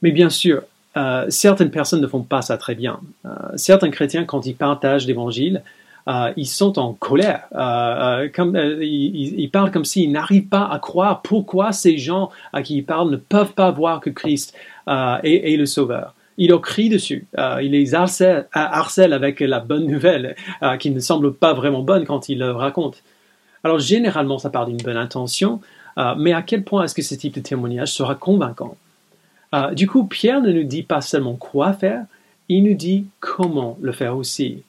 Mais 0.00 0.12
bien 0.12 0.30
sûr, 0.30 0.62
euh, 0.96 1.26
certaines 1.30 1.72
personnes 1.72 2.00
ne 2.00 2.06
font 2.06 2.22
pas 2.22 2.40
ça 2.40 2.56
très 2.56 2.76
bien. 2.76 3.00
Euh, 3.26 3.30
certains 3.56 3.90
chrétiens, 3.90 4.24
quand 4.24 4.46
ils 4.46 4.54
partagent 4.54 5.08
l'évangile, 5.08 5.64
euh, 6.06 6.32
ils 6.36 6.46
sont 6.46 6.78
en 6.78 6.92
colère. 6.92 7.48
Ils, 8.80 9.50
parlent 9.52 9.72
comme 9.72 9.84
s'ils 9.84 10.12
n'arrivent 10.12 10.46
pas 10.46 10.68
à 10.70 10.78
croire 10.78 11.20
pourquoi 11.22 11.72
ces 11.72 11.98
gens 11.98 12.30
à 12.52 12.62
qui 12.62 12.76
ils 12.76 12.84
parlent 12.84 13.10
ne 13.10 13.16
peuvent 13.16 13.54
pas 13.54 13.72
voir 13.72 13.98
que 13.98 14.10
Christ 14.10 14.54
est, 14.86 15.58
le 15.58 15.66
Sauveur. 15.66 16.14
Ils 16.36 16.50
leur 16.50 16.60
crient 16.60 16.88
dessus. 16.88 17.26
ils 17.62 17.70
les 17.70 17.94
harcèlent, 17.94 19.12
avec 19.12 19.40
la 19.40 19.60
bonne 19.60 19.86
nouvelle, 19.86 20.34
qui 20.80 20.90
ne 20.90 21.00
semble 21.00 21.32
pas 21.32 21.54
vraiment 21.54 21.82
bonne 21.82 22.04
quand 22.04 22.28
ils 22.28 22.38
le 22.38 22.50
racontent. 22.50 22.98
Alors 23.64 23.78
généralement, 23.78 24.38
ça 24.38 24.50
part 24.50 24.66
d'une 24.66 24.76
bonne 24.76 24.98
intention, 24.98 25.60
euh, 25.98 26.14
mais 26.16 26.32
à 26.32 26.42
quel 26.42 26.64
point 26.64 26.84
est-ce 26.84 26.94
que 26.94 27.02
ce 27.02 27.14
type 27.14 27.34
de 27.34 27.40
témoignage 27.40 27.92
sera 27.92 28.14
convaincant? 28.14 28.76
Euh, 29.54 29.72
Du 29.72 29.88
coup, 29.88 30.04
Pierre 30.04 30.42
ne 30.42 30.52
nous 30.52 30.64
dit 30.64 30.82
pas 30.82 31.00
seulement 31.00 31.34
quoi 31.34 31.72
faire, 31.72 32.04
il 32.48 32.64
nous 32.64 32.74
dit 32.74 33.06
comment 33.20 33.78
le 33.80 33.92
faire 33.92 34.16
aussi. 34.16 34.62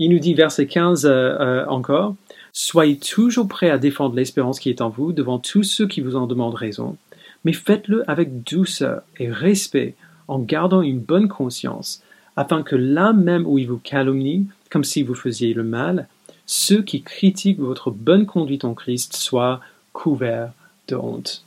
Il 0.00 0.10
nous 0.10 0.18
dit, 0.18 0.34
verset 0.34 0.66
15 0.66 1.06
euh, 1.06 1.64
encore, 1.66 2.16
Soyez 2.54 2.98
toujours 2.98 3.48
prêts 3.48 3.70
à 3.70 3.78
défendre 3.78 4.14
l'espérance 4.14 4.60
qui 4.60 4.68
est 4.68 4.82
en 4.82 4.90
vous 4.90 5.12
devant 5.12 5.38
tous 5.38 5.62
ceux 5.62 5.86
qui 5.86 6.02
vous 6.02 6.16
en 6.16 6.26
demandent 6.26 6.54
raison, 6.54 6.98
mais 7.44 7.54
faites-le 7.54 8.04
avec 8.10 8.42
douceur 8.42 9.02
et 9.18 9.30
respect 9.30 9.94
en 10.28 10.38
gardant 10.38 10.82
une 10.82 11.00
bonne 11.00 11.28
conscience, 11.28 12.02
afin 12.36 12.62
que 12.62 12.76
là 12.76 13.12
même 13.12 13.46
où 13.46 13.58
ils 13.58 13.68
vous 13.68 13.78
calomnient, 13.78 14.46
comme 14.70 14.84
si 14.84 15.02
vous 15.02 15.14
faisiez 15.14 15.54
le 15.54 15.64
mal, 15.64 16.08
ceux 16.46 16.82
qui 16.82 17.02
critiquent 17.02 17.60
votre 17.60 17.90
bonne 17.90 18.26
conduite 18.26 18.64
en 18.64 18.74
Christ 18.74 19.16
soient 19.16 19.60
couverts 19.92 20.52
de 20.88 20.96
honte. 20.96 21.44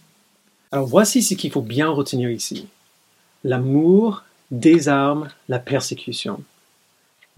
Alors 0.72 0.88
voici 0.88 1.22
ce 1.22 1.34
qu'il 1.34 1.52
faut 1.52 1.62
bien 1.62 1.90
retenir 1.90 2.30
ici. 2.30 2.68
L'amour 3.44 4.24
désarme 4.52 5.30
la 5.50 5.60
persécution. 5.60 6.42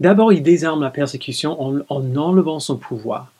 D'abord, 0.00 0.32
il 0.32 0.42
désarme 0.42 0.82
la 0.82 0.90
persécution 0.90 1.60
en, 1.60 1.80
en 1.88 2.16
enlevant 2.16 2.60
son 2.60 2.76
pouvoir. 2.76 3.32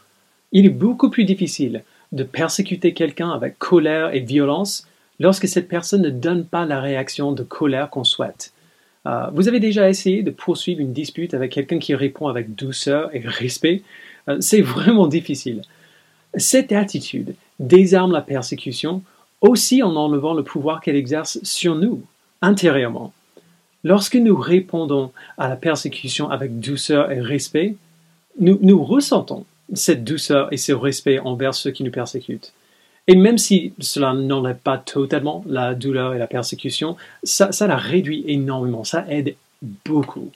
Il 0.52 0.66
est 0.66 0.70
beaucoup 0.70 1.10
plus 1.10 1.24
difficile 1.24 1.84
de 2.12 2.24
persécuter 2.24 2.94
quelqu'un 2.94 3.30
avec 3.30 3.58
colère 3.58 4.14
et 4.14 4.20
violence 4.20 4.86
lorsque 5.18 5.48
cette 5.48 5.68
personne 5.68 6.02
ne 6.02 6.10
donne 6.10 6.44
pas 6.44 6.64
la 6.64 6.80
réaction 6.80 7.32
de 7.32 7.42
colère 7.42 7.90
qu'on 7.90 8.04
souhaite. 8.04 8.52
Euh, 9.06 9.26
vous 9.32 9.48
avez 9.48 9.60
déjà 9.60 9.88
essayé 9.88 10.22
de 10.22 10.30
poursuivre 10.30 10.80
une 10.80 10.92
dispute 10.92 11.34
avec 11.34 11.52
quelqu'un 11.52 11.78
qui 11.78 11.94
répond 11.94 12.28
avec 12.28 12.54
douceur 12.54 13.14
et 13.14 13.20
respect? 13.20 13.82
Euh, 14.28 14.38
C'est 14.40 14.60
vraiment 14.60 15.06
difficile. 15.06 15.62
Cette 16.36 16.72
attitude 16.72 17.34
désarme 17.58 18.12
la 18.12 18.20
persécution 18.20 19.02
aussi 19.40 19.82
en 19.82 19.94
enlevant 19.96 20.34
le 20.34 20.42
pouvoir 20.42 20.80
qu'elle 20.80 20.96
exerce 20.96 21.38
sur 21.42 21.74
nous, 21.74 22.02
intérieurement. 22.42 23.12
Lorsque 23.84 24.16
nous 24.16 24.36
répondons 24.36 25.12
à 25.38 25.48
la 25.48 25.56
persécution 25.56 26.28
avec 26.30 26.58
douceur 26.58 27.10
et 27.12 27.20
respect, 27.20 27.76
nous, 28.40 28.58
nous 28.60 28.84
ressentons 28.84 29.46
cette 29.72 30.04
douceur 30.04 30.52
et 30.52 30.56
ce 30.56 30.72
respect 30.72 31.18
envers 31.20 31.54
ceux 31.54 31.70
qui 31.70 31.84
nous 31.84 31.90
persécutent. 31.90 32.52
Et 33.08 33.16
même 33.16 33.38
si 33.38 33.72
cela 33.80 34.12
n'enlève 34.12 34.58
pas 34.58 34.76
totalement 34.76 35.42
la 35.46 35.74
douleur 35.74 36.14
et 36.14 36.18
la 36.18 36.26
persécution, 36.26 36.96
ça, 37.22 37.50
la 37.66 37.76
réduit 37.76 38.22
énormément, 38.28 38.84
ça 38.84 39.06
aide 39.08 39.34
beaucoup. 39.86 40.30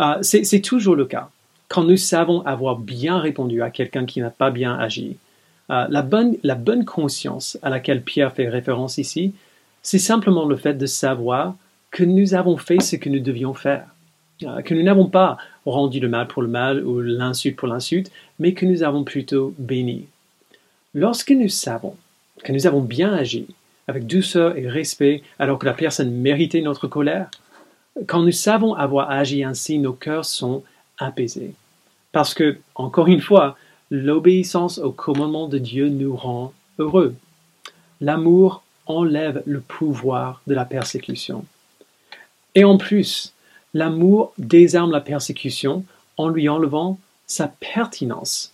Euh, 0.00 0.16
c'est 0.22 0.62
toujours 0.62 0.96
le 0.96 1.04
cas. 1.04 1.28
Quand 1.68 1.84
nous 1.84 1.98
savons 1.98 2.40
avoir 2.46 2.78
bien 2.78 3.18
répondu 3.18 3.62
à 3.62 3.70
quelqu'un 3.70 4.06
qui 4.06 4.20
n'a 4.20 4.30
pas 4.30 4.50
bien 4.50 4.74
agi, 4.78 5.18
euh, 5.70 5.86
la, 5.90 6.02
bonne, 6.02 6.84
conscience 6.86 7.58
à 7.62 7.68
laquelle 7.68 8.02
Pierre 8.02 8.32
fait 8.32 8.48
référence 8.48 8.96
ici, 8.96 9.34
c'est 9.82 9.98
simplement 9.98 10.46
le 10.46 10.56
fait 10.56 10.74
de 10.74 10.86
savoir 10.86 11.54
que 11.90 12.02
nous 12.02 12.34
avons 12.34 12.56
fait 12.56 12.80
ce 12.80 12.96
que 12.96 13.10
nous 13.10 13.20
devions 13.20 13.52
faire, 13.52 13.86
euh, 14.42 14.62
que 14.62 14.74
nous 14.74 14.82
n'avons 14.82 15.06
pas 15.06 15.36
rendu 15.66 16.00
le 16.00 16.08
mal 16.08 16.28
pour 16.28 16.40
le 16.40 16.48
mal 16.48 16.84
ou 16.84 17.00
l'insulte 17.00 17.56
pour 17.56 17.68
l'insulte, 17.68 18.10
mais 18.38 18.54
que 18.54 18.64
nous 18.64 18.82
avons 18.82 19.04
plutôt 19.04 19.54
béni. 19.58 20.06
Lorsque 20.94 21.32
nous 21.32 21.48
savons 21.48 21.96
que 22.44 22.52
nous 22.52 22.66
avons 22.66 22.80
bien 22.80 23.12
agi, 23.12 23.46
avec 23.88 24.06
douceur 24.06 24.56
et 24.56 24.68
respect, 24.68 25.22
alors 25.38 25.58
que 25.58 25.66
la 25.66 25.74
personne 25.74 26.10
méritait 26.10 26.62
notre 26.62 26.86
colère, 26.86 27.30
quand 28.06 28.22
nous 28.22 28.32
savons 28.32 28.74
avoir 28.74 29.10
agi 29.10 29.44
ainsi, 29.44 29.78
nos 29.78 29.92
cœurs 29.92 30.24
sont 30.24 30.62
apaisés. 30.98 31.54
Parce 32.12 32.32
que, 32.32 32.58
encore 32.74 33.08
une 33.08 33.20
fois, 33.20 33.56
l'obéissance 33.90 34.78
au 34.78 34.92
commandement 34.92 35.48
de 35.48 35.58
Dieu 35.58 35.88
nous 35.88 36.14
rend 36.16 36.52
heureux. 36.78 37.14
L'amour 38.00 38.62
enlève 38.86 39.42
le 39.46 39.60
pouvoir 39.60 40.42
de 40.46 40.54
la 40.54 40.64
persécution. 40.64 41.44
Et 42.54 42.64
en 42.64 42.78
plus, 42.78 43.32
l'amour 43.72 44.32
désarme 44.38 44.92
la 44.92 45.00
persécution 45.00 45.84
en 46.16 46.28
lui 46.28 46.48
enlevant 46.48 46.98
sa 47.26 47.48
pertinence 47.48 48.53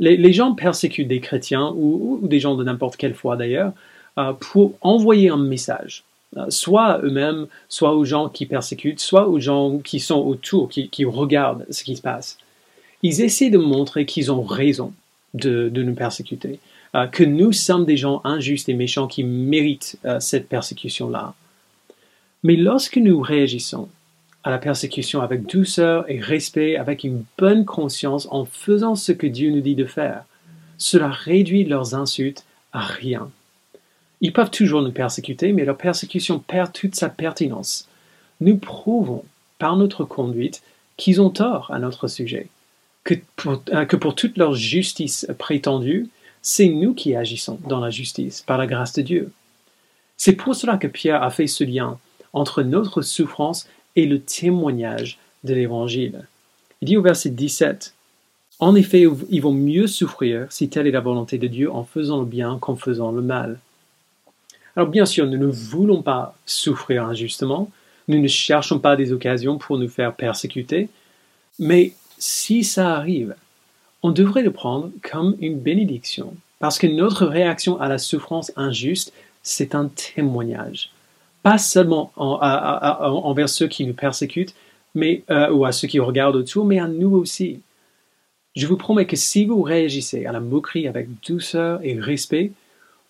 les, 0.00 0.32
gens 0.32 0.54
persécutent 0.54 1.08
des 1.08 1.20
chrétiens 1.20 1.72
ou, 1.76 2.20
des 2.22 2.40
gens 2.40 2.54
de 2.54 2.64
n'importe 2.64 2.96
quelle 2.96 3.14
foi 3.14 3.36
d'ailleurs 3.36 3.72
euh, 4.18 4.32
pour 4.32 4.74
envoyer 4.80 5.28
un 5.28 5.36
message, 5.36 6.04
euh, 6.36 6.46
soit 6.48 7.00
eux-mêmes, 7.02 7.46
soit 7.68 7.94
aux 7.94 8.04
gens 8.04 8.28
qui 8.28 8.46
persécutent, 8.46 9.00
soit 9.00 9.28
aux 9.28 9.40
gens 9.40 9.78
qui 9.78 10.00
sont 10.00 10.20
autour, 10.20 10.68
qui, 10.68 11.04
regardent 11.04 11.66
ce 11.70 11.84
qui 11.84 11.96
se 11.96 12.02
passe. 12.02 12.38
Ils 13.02 13.22
essaient 13.22 13.50
de 13.50 13.58
montrer 13.58 14.06
qu'ils 14.06 14.32
ont 14.32 14.42
raison 14.42 14.92
de, 15.34 15.68
nous 15.68 15.94
persécuter, 15.94 16.58
euh, 16.94 17.06
que 17.06 17.24
nous 17.24 17.52
sommes 17.52 17.84
des 17.84 17.96
gens 17.96 18.20
injustes 18.24 18.68
et 18.68 18.74
méchants 18.74 19.08
qui 19.08 19.24
méritent 19.24 19.98
cette 20.20 20.48
persécution-là. 20.48 21.34
Mais 22.42 22.56
lorsque 22.56 22.98
nous 22.98 23.20
réagissons 23.20 23.88
à 24.44 24.50
la 24.50 24.58
persécution 24.58 25.22
avec 25.22 25.46
douceur 25.46 26.08
et 26.10 26.20
respect, 26.20 26.76
avec 26.76 27.02
une 27.02 27.24
bonne 27.38 27.64
conscience, 27.64 28.28
en 28.30 28.44
faisant 28.44 28.94
ce 28.94 29.10
que 29.10 29.26
Dieu 29.26 29.50
nous 29.50 29.62
dit 29.62 29.74
de 29.74 29.86
faire. 29.86 30.24
Cela 30.76 31.08
réduit 31.08 31.64
leurs 31.64 31.94
insultes 31.94 32.44
à 32.72 32.80
rien. 32.80 33.30
Ils 34.20 34.32
peuvent 34.32 34.50
toujours 34.50 34.82
nous 34.82 34.92
persécuter, 34.92 35.52
mais 35.52 35.64
leur 35.64 35.78
persécution 35.78 36.38
perd 36.38 36.72
toute 36.72 36.94
sa 36.94 37.08
pertinence. 37.08 37.88
Nous 38.40 38.58
prouvons 38.58 39.24
par 39.58 39.76
notre 39.76 40.04
conduite 40.04 40.62
qu'ils 40.96 41.22
ont 41.22 41.30
tort 41.30 41.70
à 41.72 41.78
notre 41.78 42.06
sujet, 42.06 42.48
que 43.02 43.14
pour, 43.36 43.62
euh, 43.72 44.12
toute 44.12 44.36
leur 44.36 44.54
justice 44.54 45.26
prétendue, 45.38 46.08
c'est 46.42 46.68
nous 46.68 46.92
qui 46.92 47.16
agissons 47.16 47.58
dans 47.66 47.80
la 47.80 47.90
justice 47.90 48.42
par 48.42 48.58
la 48.58 48.66
grâce 48.66 48.92
de 48.92 49.02
Dieu. 49.02 49.32
C'est 50.18 50.34
pour 50.34 50.54
cela 50.54 50.76
que 50.76 50.86
Pierre 50.86 51.22
a 51.22 51.30
fait 51.30 51.46
ce 51.46 51.64
lien 51.64 51.98
entre 52.34 52.62
notre 52.62 53.00
souffrance 53.02 53.66
et 53.96 54.06
le 54.06 54.20
témoignage 54.20 55.18
de 55.44 55.54
l'Évangile. 55.54 56.26
Il 56.80 56.86
dit 56.86 56.96
au 56.96 57.02
verset 57.02 57.30
17, 57.30 57.94
En 58.58 58.74
effet, 58.74 59.06
ils 59.30 59.42
vont 59.42 59.52
mieux 59.52 59.86
souffrir 59.86 60.46
si 60.50 60.68
telle 60.68 60.86
est 60.86 60.92
la 60.92 61.00
volonté 61.00 61.38
de 61.38 61.46
Dieu 61.46 61.72
en 61.72 61.84
faisant 61.84 62.20
le 62.20 62.26
bien 62.26 62.58
qu'en 62.60 62.76
faisant 62.76 63.12
le 63.12 63.22
mal. 63.22 63.58
Alors 64.76 64.88
bien 64.88 65.06
sûr, 65.06 65.26
nous 65.26 65.38
ne 65.38 65.46
voulons 65.46 66.02
pas 66.02 66.36
souffrir 66.46 67.04
injustement, 67.04 67.70
nous 68.08 68.20
ne 68.20 68.28
cherchons 68.28 68.78
pas 68.78 68.96
des 68.96 69.12
occasions 69.12 69.58
pour 69.58 69.78
nous 69.78 69.88
faire 69.88 70.14
persécuter, 70.14 70.88
mais 71.58 71.92
si 72.18 72.64
ça 72.64 72.96
arrive, 72.96 73.36
on 74.02 74.10
devrait 74.10 74.42
le 74.42 74.50
prendre 74.50 74.90
comme 75.02 75.36
une 75.40 75.58
bénédiction, 75.58 76.34
parce 76.58 76.78
que 76.78 76.86
notre 76.86 77.24
réaction 77.24 77.80
à 77.80 77.88
la 77.88 77.98
souffrance 77.98 78.52
injuste, 78.56 79.12
c'est 79.42 79.74
un 79.74 79.88
témoignage 79.88 80.90
pas 81.44 81.58
seulement 81.58 82.10
envers 82.16 83.50
ceux 83.50 83.68
qui 83.68 83.86
nous 83.86 83.92
persécutent, 83.92 84.54
mais, 84.94 85.22
euh, 85.30 85.50
ou 85.50 85.66
à 85.66 85.72
ceux 85.72 85.86
qui 85.86 86.00
regardent 86.00 86.36
autour, 86.36 86.64
mais 86.64 86.78
à 86.78 86.88
nous 86.88 87.14
aussi. 87.14 87.60
Je 88.56 88.66
vous 88.66 88.78
promets 88.78 89.04
que 89.04 89.14
si 89.14 89.44
vous 89.44 89.60
réagissez 89.60 90.24
à 90.24 90.32
la 90.32 90.40
moquerie 90.40 90.88
avec 90.88 91.06
douceur 91.26 91.80
et 91.82 92.00
respect, 92.00 92.52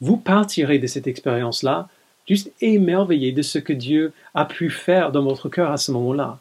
vous 0.00 0.16
partirez 0.16 0.80
de 0.80 0.88
cette 0.88 1.06
expérience-là 1.06 1.88
juste 2.26 2.50
émerveillé 2.60 3.30
de 3.30 3.42
ce 3.42 3.60
que 3.60 3.72
Dieu 3.72 4.12
a 4.34 4.46
pu 4.46 4.68
faire 4.68 5.12
dans 5.12 5.22
votre 5.22 5.48
cœur 5.48 5.70
à 5.70 5.76
ce 5.76 5.92
moment-là. 5.92 6.40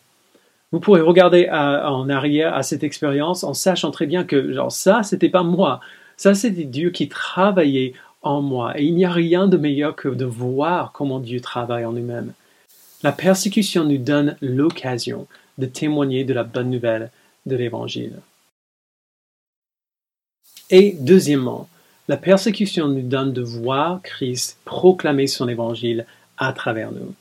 Vous 0.71 0.79
pourrez 0.79 1.01
regarder 1.01 1.47
en 1.51 2.09
arrière 2.09 2.55
à 2.55 2.63
cette 2.63 2.83
expérience 2.83 3.43
en 3.43 3.53
sachant 3.53 3.91
très 3.91 4.07
bien 4.07 4.23
que 4.23 4.51
genre 4.51 4.71
ça, 4.71 5.03
c'était 5.03 5.29
pas 5.29 5.43
moi. 5.43 5.79
Ça, 6.17 6.33
c'était 6.33 6.63
Dieu 6.63 6.89
qui 6.89 7.07
travaillait 7.07 7.93
en 8.23 8.41
moi. 8.41 8.79
Et 8.79 8.85
il 8.85 8.95
n'y 8.95 9.05
a 9.05 9.11
rien 9.11 9.47
de 9.47 9.57
meilleur 9.57 9.95
que 9.95 10.09
de 10.09 10.25
voir 10.25 10.91
comment 10.91 11.19
Dieu 11.19 11.39
travaille 11.39 11.85
en 11.85 11.91
nous-mêmes. 11.91 12.33
La 13.03 13.11
persécution 13.11 13.83
nous 13.83 13.97
donne 13.97 14.37
l'occasion 14.41 15.27
de 15.57 15.65
témoigner 15.65 16.23
de 16.23 16.33
la 16.33 16.43
bonne 16.43 16.69
nouvelle 16.69 17.11
de 17.45 17.55
l'Évangile. 17.55 18.19
Et 20.69 20.95
deuxièmement, 20.99 21.69
la 22.07 22.17
persécution 22.17 22.87
nous 22.87 23.01
donne 23.01 23.33
de 23.33 23.41
voir 23.41 24.01
Christ 24.01 24.57
proclamer 24.65 25.27
son 25.27 25.47
Évangile 25.47 26.05
à 26.37 26.53
travers 26.53 26.91
nous. 26.91 27.13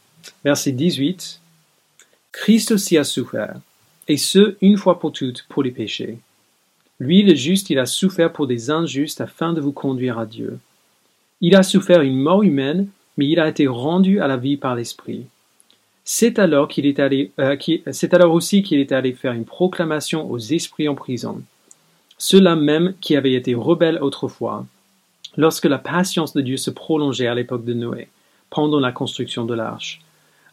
Verset 0.45 0.73
18. 0.73 1.41
Christ 2.33 2.73
aussi 2.73 2.97
a 2.97 3.05
souffert, 3.05 3.57
et 4.09 4.17
ce, 4.17 4.57
une 4.63 4.79
fois 4.79 4.99
pour 4.99 5.13
toutes, 5.13 5.45
pour 5.49 5.63
les 5.63 5.71
péchés. 5.71 6.19
Lui, 6.99 7.23
le 7.23 7.35
juste, 7.35 7.69
il 7.71 7.79
a 7.79 7.87
souffert 7.87 8.33
pour 8.33 8.47
des 8.47 8.71
injustes 8.71 9.21
afin 9.21 9.53
de 9.53 9.61
vous 9.61 9.73
conduire 9.73 10.19
à 10.19 10.27
Dieu. 10.27 10.59
Il 11.43 11.57
a 11.57 11.65
souffert 11.65 12.03
une 12.03 12.19
mort 12.19 12.45
humaine, 12.45 12.89
mais 13.17 13.27
il 13.27 13.41
a 13.41 13.49
été 13.49 13.67
rendu 13.67 14.21
à 14.21 14.29
la 14.29 14.37
vie 14.37 14.57
par 14.57 14.77
l'Esprit. 14.77 15.27
C'est 16.05 16.39
alors 16.39 16.69
qu'il 16.69 16.87
est 16.87 17.01
allé, 17.01 17.33
euh, 17.41 17.57
c'est 17.91 18.15
alors 18.15 18.33
aussi 18.33 18.63
qu'il 18.63 18.79
est 18.79 18.93
allé 18.93 19.13
faire 19.13 19.33
une 19.33 19.45
proclamation 19.45 20.31
aux 20.31 20.39
esprits 20.39 20.89
en 20.89 20.95
prison, 20.95 21.43
ceux-là 22.17 22.55
même 22.55 22.95
qui 23.01 23.17
avaient 23.17 23.35
été 23.35 23.55
rebelles 23.55 23.99
autrefois, 24.01 24.67
lorsque 25.37 25.65
la 25.65 25.79
patience 25.79 26.33
de 26.33 26.43
Dieu 26.43 26.57
se 26.57 26.71
prolongeait 26.71 27.27
à 27.27 27.35
l'époque 27.35 27.65
de 27.65 27.75
Noé, 27.75 28.09
pendant 28.49 28.79
la 28.79 28.93
construction 28.93 29.45
de 29.45 29.55
l'arche. 29.55 30.01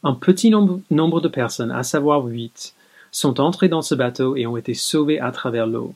Un 0.04 0.14
petit 0.14 0.50
nombre, 0.50 0.82
nombre 0.90 1.22
de 1.22 1.28
personnes, 1.28 1.72
à 1.72 1.84
savoir 1.84 2.26
huit, 2.26 2.74
sont 3.12 3.40
entrées 3.40 3.70
dans 3.70 3.84
ce 3.84 3.94
bateau 3.94 4.36
et 4.36 4.48
ont 4.48 4.58
été 4.58 4.74
sauvées 4.74 5.20
à 5.20 5.32
travers 5.32 5.68
l'eau. 5.68 5.94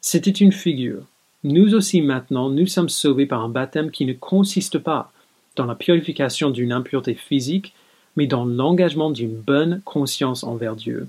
C'était 0.00 0.30
une 0.30 0.52
figure, 0.52 1.02
nous 1.42 1.74
aussi 1.74 2.02
maintenant, 2.02 2.50
nous 2.50 2.66
sommes 2.66 2.88
sauvés 2.88 3.26
par 3.26 3.42
un 3.42 3.48
baptême 3.48 3.90
qui 3.90 4.04
ne 4.04 4.12
consiste 4.12 4.78
pas 4.78 5.12
dans 5.56 5.66
la 5.66 5.74
purification 5.74 6.50
d'une 6.50 6.72
impureté 6.72 7.14
physique, 7.14 7.74
mais 8.16 8.26
dans 8.26 8.44
l'engagement 8.44 9.10
d'une 9.10 9.34
bonne 9.34 9.80
conscience 9.84 10.44
envers 10.44 10.76
Dieu. 10.76 11.08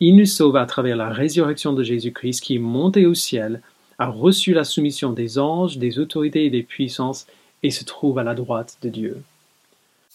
Il 0.00 0.16
nous 0.16 0.26
sauve 0.26 0.56
à 0.56 0.66
travers 0.66 0.96
la 0.96 1.08
résurrection 1.08 1.72
de 1.72 1.82
Jésus-Christ 1.82 2.42
qui 2.42 2.56
est 2.56 2.60
monté 2.60 3.06
au 3.06 3.14
ciel, 3.14 3.62
a 3.98 4.08
reçu 4.08 4.52
la 4.52 4.64
soumission 4.64 5.12
des 5.12 5.38
anges, 5.38 5.78
des 5.78 5.98
autorités 5.98 6.44
et 6.44 6.50
des 6.50 6.62
puissances 6.62 7.26
et 7.62 7.70
se 7.70 7.84
trouve 7.84 8.18
à 8.18 8.24
la 8.24 8.34
droite 8.34 8.76
de 8.82 8.90
Dieu. 8.90 9.22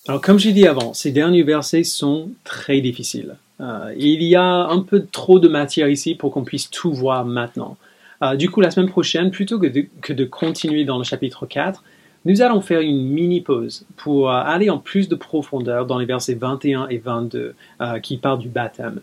Alors 0.07 0.21
comme 0.21 0.39
j'ai 0.39 0.53
dit 0.53 0.67
avant, 0.67 0.93
ces 0.93 1.11
derniers 1.11 1.43
versets 1.43 1.83
sont 1.83 2.29
très 2.43 2.81
difficiles. 2.81 3.35
Euh, 3.59 3.93
il 3.97 4.23
y 4.23 4.35
a 4.35 4.67
un 4.67 4.79
peu 4.79 5.05
trop 5.11 5.39
de 5.39 5.47
matière 5.47 5.89
ici 5.89 6.15
pour 6.15 6.31
qu'on 6.31 6.43
puisse 6.43 6.69
tout 6.69 6.93
voir 6.93 7.25
maintenant. 7.25 7.77
Euh, 8.23 8.35
du 8.35 8.49
coup, 8.49 8.61
la 8.61 8.71
semaine 8.71 8.89
prochaine, 8.89 9.31
plutôt 9.31 9.59
que 9.59 10.13
de, 10.13 10.25
continuer 10.25 10.85
dans 10.85 10.97
le 10.97 11.03
chapitre 11.03 11.45
4, 11.45 11.83
Nous 12.23 12.43
allons 12.43 12.61
faire 12.61 12.81
une 12.81 13.03
mini-pause 13.03 13.83
pour 13.97 14.29
euh, 14.29 14.43
aller 14.45 14.69
en 14.69 14.77
plus 14.77 15.09
de 15.09 15.15
profondeur 15.15 15.87
dans 15.87 15.97
les 15.97 16.05
versets 16.05 16.35
21 16.35 16.87
et 16.89 16.99
22 16.99 17.55
euh, 17.81 17.99
qui 17.99 18.17
parlent 18.17 18.37
du 18.37 18.47
baptême. 18.47 19.01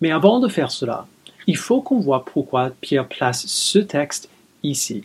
Mais 0.00 0.10
avant 0.10 0.40
de 0.40 0.48
faire 0.48 0.70
cela, 0.70 1.06
il 1.46 1.58
faut 1.58 1.82
qu'on 1.82 2.00
voit 2.00 2.24
pourquoi 2.24 2.70
Pierre 2.80 3.06
place 3.06 3.46
ce 3.46 3.78
texte 3.78 4.30
ici. 4.62 5.04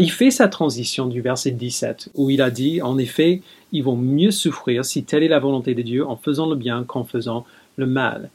Il 0.00 0.10
fait 0.10 0.32
sa 0.32 0.48
transition 0.48 1.06
du 1.06 1.20
verset 1.20 1.52
17 1.52 2.10
où 2.16 2.30
il 2.30 2.42
a 2.42 2.50
dit, 2.50 2.82
en 2.82 2.98
effet, 2.98 3.42
ils 3.70 3.84
vont 3.84 3.94
mieux 3.94 4.32
souffrir 4.32 4.84
si 4.84 5.04
telle 5.04 5.22
est 5.22 5.28
la 5.28 5.38
volonté 5.38 5.76
de 5.76 5.82
Dieu 5.82 6.04
en 6.04 6.16
faisant 6.16 6.50
le 6.50 6.56
bien 6.56 6.82
qu'en 6.82 7.04
faisant 7.04 7.46
le 7.76 7.86
mal. 7.86 8.28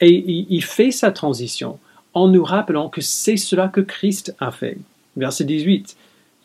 Et 0.00 0.46
il 0.48 0.64
fait 0.64 0.90
sa 0.90 1.10
transition 1.10 1.78
en 2.18 2.28
nous 2.28 2.44
rappelant 2.44 2.88
que 2.88 3.00
c'est 3.00 3.36
cela 3.36 3.68
que 3.68 3.80
Christ 3.80 4.34
a 4.40 4.50
fait. 4.50 4.78
Verset 5.16 5.44
18. 5.44 5.96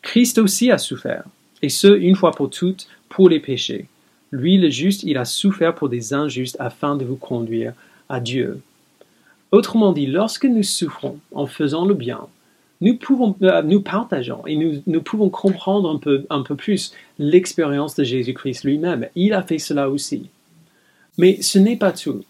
Christ 0.02 0.38
aussi 0.38 0.70
a 0.70 0.78
souffert, 0.78 1.24
et 1.62 1.68
ce, 1.68 1.88
une 1.88 2.14
fois 2.14 2.30
pour 2.30 2.50
toutes, 2.50 2.86
pour 3.08 3.28
les 3.28 3.40
péchés. 3.40 3.86
Lui, 4.30 4.58
le 4.58 4.70
juste, 4.70 5.02
il 5.02 5.16
a 5.16 5.24
souffert 5.24 5.74
pour 5.74 5.88
des 5.88 6.14
injustes 6.14 6.56
afin 6.60 6.96
de 6.96 7.04
vous 7.04 7.16
conduire 7.16 7.72
à 8.08 8.20
Dieu. 8.20 8.60
Autrement 9.50 9.92
dit, 9.92 10.06
lorsque 10.06 10.44
nous 10.44 10.62
souffrons 10.62 11.18
en 11.32 11.46
faisant 11.46 11.84
le 11.84 11.94
bien, 11.94 12.20
nous 12.80 12.96
pouvons, 12.96 13.34
euh, 13.42 13.62
nous 13.62 13.80
partageons 13.80 14.46
et 14.46 14.56
nous, 14.56 14.82
nous, 14.86 15.02
pouvons 15.02 15.30
comprendre 15.30 15.88
un 15.90 15.98
peu, 15.98 16.26
un 16.30 16.42
peu 16.42 16.54
plus 16.54 16.92
l'expérience 17.18 17.94
de 17.94 18.04
Jésus-Christ 18.04 18.64
lui-même. 18.64 19.08
Il 19.14 19.32
a 19.32 19.42
fait 19.42 19.58
cela 19.58 19.88
aussi. 19.88 20.28
Mais 21.18 21.40
ce 21.40 21.58
n'est 21.58 21.76
pas 21.76 21.92
tout. 21.92 22.24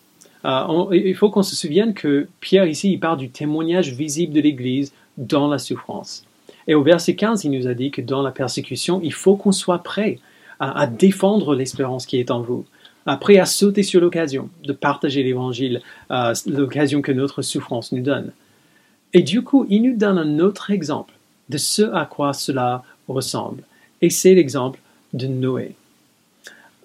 Euh, 0.44 0.86
il 0.92 1.14
faut 1.14 1.30
qu'on 1.30 1.42
se 1.42 1.56
souvienne 1.56 1.94
que 1.94 2.28
Pierre 2.40 2.66
ici, 2.66 2.92
il 2.92 3.00
parle 3.00 3.18
du 3.18 3.30
témoignage 3.30 3.92
visible 3.92 4.32
de 4.32 4.40
l'Église 4.40 4.92
dans 5.16 5.48
la 5.48 5.58
souffrance. 5.58 6.24
Et 6.66 6.74
au 6.74 6.82
verset 6.82 7.14
15, 7.14 7.44
il 7.44 7.50
nous 7.50 7.66
a 7.66 7.74
dit 7.74 7.90
que 7.90 8.02
dans 8.02 8.22
la 8.22 8.30
persécution, 8.30 9.00
il 9.02 9.12
faut 9.12 9.36
qu'on 9.36 9.52
soit 9.52 9.82
prêt 9.82 10.18
à, 10.60 10.86
défendre 10.86 11.54
l'espérance 11.54 12.06
qui 12.06 12.18
est 12.18 12.30
en 12.30 12.40
vous, 12.40 12.64
prêt 13.20 13.38
à 13.38 13.44
sauter 13.44 13.82
sur 13.82 14.00
l'occasion 14.00 14.48
de 14.62 14.72
partager 14.72 15.22
l'Évangile, 15.22 15.82
euh, 16.10 16.32
l'occasion 16.46 17.02
que 17.02 17.12
notre 17.12 17.42
souffrance 17.42 17.92
nous 17.92 18.02
donne. 18.02 18.32
Et 19.12 19.22
du 19.22 19.42
coup, 19.42 19.66
il 19.68 19.82
nous 19.82 19.96
donne 19.96 20.16
un 20.16 20.38
autre 20.38 20.70
exemple 20.70 21.12
de 21.48 21.58
ce 21.58 21.82
à 21.82 22.06
quoi 22.06 22.32
cela 22.32 22.82
ressemble. 23.08 23.62
Et 24.00 24.10
c'est 24.10 24.34
l'exemple 24.34 24.80
de 25.12 25.26
Noé. 25.26 25.74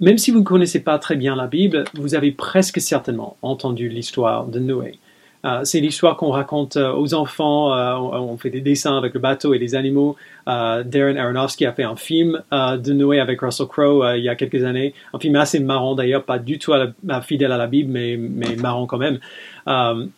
Même 0.01 0.17
si 0.17 0.31
vous 0.31 0.39
ne 0.39 0.45
connaissez 0.45 0.81
pas 0.81 0.97
très 0.97 1.15
bien 1.15 1.35
la 1.35 1.47
Bible, 1.47 1.83
vous 1.93 2.15
avez 2.15 2.31
presque 2.31 2.79
certainement 2.79 3.37
entendu 3.41 3.89
l'histoire 3.89 4.47
de 4.47 4.59
Noé. 4.59 4.99
Euh, 5.45 5.61
c'est 5.63 5.79
l'histoire 5.79 6.17
qu'on 6.17 6.31
raconte 6.31 6.75
euh, 6.75 6.93
aux 6.93 7.13
enfants. 7.13 7.73
Euh, 7.73 7.95
on, 7.95 8.37
fait 8.37 8.49
des 8.49 8.59
dessins 8.59 8.97
avec 8.97 9.13
le 9.13 9.19
bateau 9.19 9.53
et 9.53 9.57
les 9.57 9.75
animaux. 9.75 10.15
Darren 10.47 11.15
Aronofsky 11.15 11.65
a 11.65 11.73
fait 11.73 11.83
un 11.83 11.95
film 11.95 12.41
de 12.51 12.93
Noé 12.93 13.19
avec 13.19 13.41
Russell 13.41 13.67
Crowe 13.67 14.03
il 14.17 14.23
y 14.23 14.29
a 14.29 14.35
quelques 14.35 14.63
années. 14.63 14.95
Un 15.13 15.19
film 15.19 15.35
assez 15.35 15.59
marrant 15.59 15.93
d'ailleurs, 15.93 16.23
pas 16.23 16.39
du 16.39 16.57
tout 16.57 16.73
fidèle 17.21 17.51
à 17.51 17.57
la 17.57 17.67
Bible, 17.67 17.91
mais, 17.91 18.17
mais 18.17 18.55
marrant 18.55 18.87
quand 18.87 18.97
même. 18.97 19.19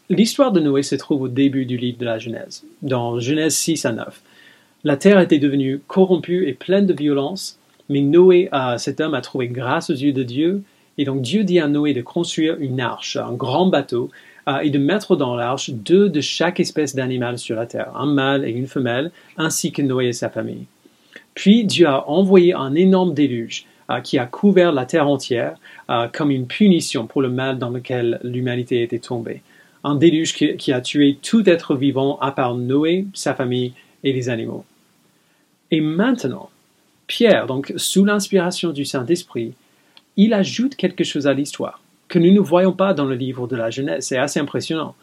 L'histoire 0.10 0.54
de 0.54 0.62
Noé 0.62 0.84
se 0.84 0.96
trouve 0.96 1.24
au 1.24 1.28
début 1.28 1.66
du 1.66 1.76
livre 1.76 1.98
de 1.98 2.06
la 2.06 2.18
Genèse, 2.18 2.64
dans 2.82 3.20
Genèse 3.20 3.56
6 3.56 3.86
à 3.86 3.92
9. 3.92 4.22
La 4.86 4.96
terre 4.96 5.20
était 5.20 5.38
devenue 5.38 5.82
corrompue 5.86 6.48
et 6.48 6.54
pleine 6.54 6.86
de 6.86 6.94
violence, 6.94 7.60
mais 7.92 8.02
Noé, 8.02 8.50
cet 8.78 9.02
homme, 9.02 9.14
a 9.14 9.22
trouvé 9.22 9.48
grâce 9.48 9.90
aux 9.90 9.96
yeux 9.96 10.14
de 10.14 10.24
Dieu. 10.24 10.64
Et 10.98 11.06
donc 11.06 11.22
Dieu 11.22 11.44
dit 11.44 11.60
à 11.60 11.68
Noé 11.68 11.94
de 11.94 12.02
construire 12.02 12.58
une 12.60 12.80
arche, 12.80 13.18
un 13.18 13.34
grand 13.34 13.68
bateau, 13.68 14.10
euh, 14.48 14.60
et 14.60 14.72
de 14.72 14.80
mettre 14.80 15.16
dans 15.16 15.36
l'arche 15.36 15.70
deux 15.70 16.10
de 16.10 16.20
chaque 16.20 16.60
espèce 16.60 16.96
d'animal 16.96 17.38
sur 17.38 17.56
la 17.56 17.68
terre, 17.68 17.92
un 17.96 18.08
mâle 18.08 18.44
et 18.44 18.50
une 18.50 18.66
femelle, 18.66 19.12
ainsi 19.38 19.72
que 19.72 19.84
Noé 19.84 20.08
et 20.08 20.14
sa 20.14 20.30
famille. 20.30 20.66
Puis 21.36 21.64
Dieu 21.64 21.88
a 21.88 22.10
envoyé 22.10 22.54
un 22.54 22.74
énorme 22.74 23.14
déluge 23.14 23.66
euh, 23.92 24.00
qui 24.00 24.18
a 24.18 24.26
couvert 24.26 24.72
la 24.72 24.86
terre 24.86 25.08
entière 25.08 25.58
euh, 25.90 26.08
comme 26.12 26.32
une 26.32 26.48
punition 26.48 27.06
pour 27.06 27.22
le 27.22 27.30
mal 27.30 27.60
dans 27.60 27.70
lequel 27.70 28.20
l'humanité 28.24 28.82
était 28.82 29.00
tombée. 29.00 29.42
Un 29.84 29.96
déluge 29.96 30.34
qui, 30.34 30.74
a 30.74 30.82
tué 30.82 31.18
tout 31.22 31.48
être 31.48 31.76
vivant 31.76 32.18
à 32.20 32.32
part 32.32 32.56
Noé, 32.56 33.06
sa 33.14 33.34
famille 33.34 33.74
et 34.04 34.14
les 34.14 34.30
animaux. 34.30 34.64
Et 35.72 35.82
maintenant, 35.82 36.50
Pierre, 37.12 37.46
donc 37.46 37.74
sous 37.76 38.06
l'inspiration 38.06 38.72
du 38.72 38.86
Saint-Esprit, 38.86 39.52
il 40.16 40.34
ajoute 40.34 40.78
quelque 40.78 41.04
chose 41.04 41.28
à 41.28 41.34
l'histoire 41.34 41.82
que 42.08 42.20
nous 42.20 42.32
ne 42.32 42.40
voyons 42.40 42.72
pas 42.72 42.94
dans 42.94 43.04
le 43.04 43.16
livre 43.16 43.48
de 43.48 43.58
la 43.58 43.70
Genèse. 43.70 44.06
C'est 44.06 44.18
assez 44.18 44.40
impressionnant. 44.40 44.96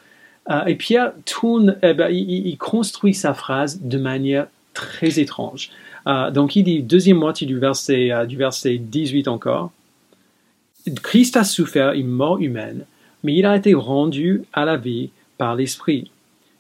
Euh, 0.48 0.64
et 0.64 0.74
Pierre 0.74 1.12
tourne, 1.26 1.76
eh 1.82 1.92
ben, 1.92 2.08
il, 2.10 2.56
construit 2.56 3.12
sa 3.12 3.34
phrase 3.34 3.82
de 3.82 3.98
manière 3.98 4.46
très 4.72 5.20
étrange. 5.20 5.68
Euh, 6.06 6.30
donc 6.30 6.56
il 6.56 6.64
dit, 6.64 6.82
deuxième 6.82 7.18
moitié 7.18 7.46
du 7.46 7.58
verset, 7.58 8.10
euh, 8.10 8.24
du 8.24 8.38
verset 8.38 8.78
18 8.78 9.28
encore, 9.28 9.70
Christ 11.02 11.36
a 11.36 11.44
souffert 11.44 11.92
une 11.92 12.08
mort 12.08 12.38
humaine, 12.38 12.86
mais 13.22 13.34
il 13.34 13.44
a 13.44 13.54
été 13.54 13.74
rendu 13.74 14.44
à 14.54 14.64
la 14.64 14.78
vie 14.78 15.10
par 15.36 15.56
l'Esprit. 15.56 16.10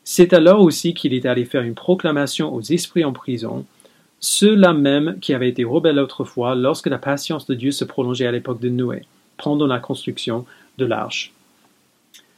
C'est 0.04 0.34
alors 0.34 0.60
aussi 0.60 0.92
qu'il 0.92 1.14
est 1.14 1.24
allé 1.24 1.46
faire 1.46 1.62
une 1.62 1.74
proclamation 1.74 2.54
aux 2.54 2.60
esprits 2.60 3.06
en 3.06 3.14
prison, 3.14 3.64
ceux-là 4.20 4.72
même 4.72 5.18
qui 5.20 5.34
avaient 5.34 5.48
été 5.48 5.64
rebelles 5.64 5.98
autrefois 5.98 6.54
lorsque 6.54 6.88
la 6.88 6.98
patience 6.98 7.46
de 7.46 7.54
Dieu 7.54 7.70
se 7.70 7.84
prolongeait 7.84 8.26
à 8.26 8.32
l'époque 8.32 8.60
de 8.60 8.68
Noé 8.68 9.04
pendant 9.36 9.66
la 9.66 9.78
construction 9.78 10.44
de 10.78 10.84
l'arche. 10.84 11.32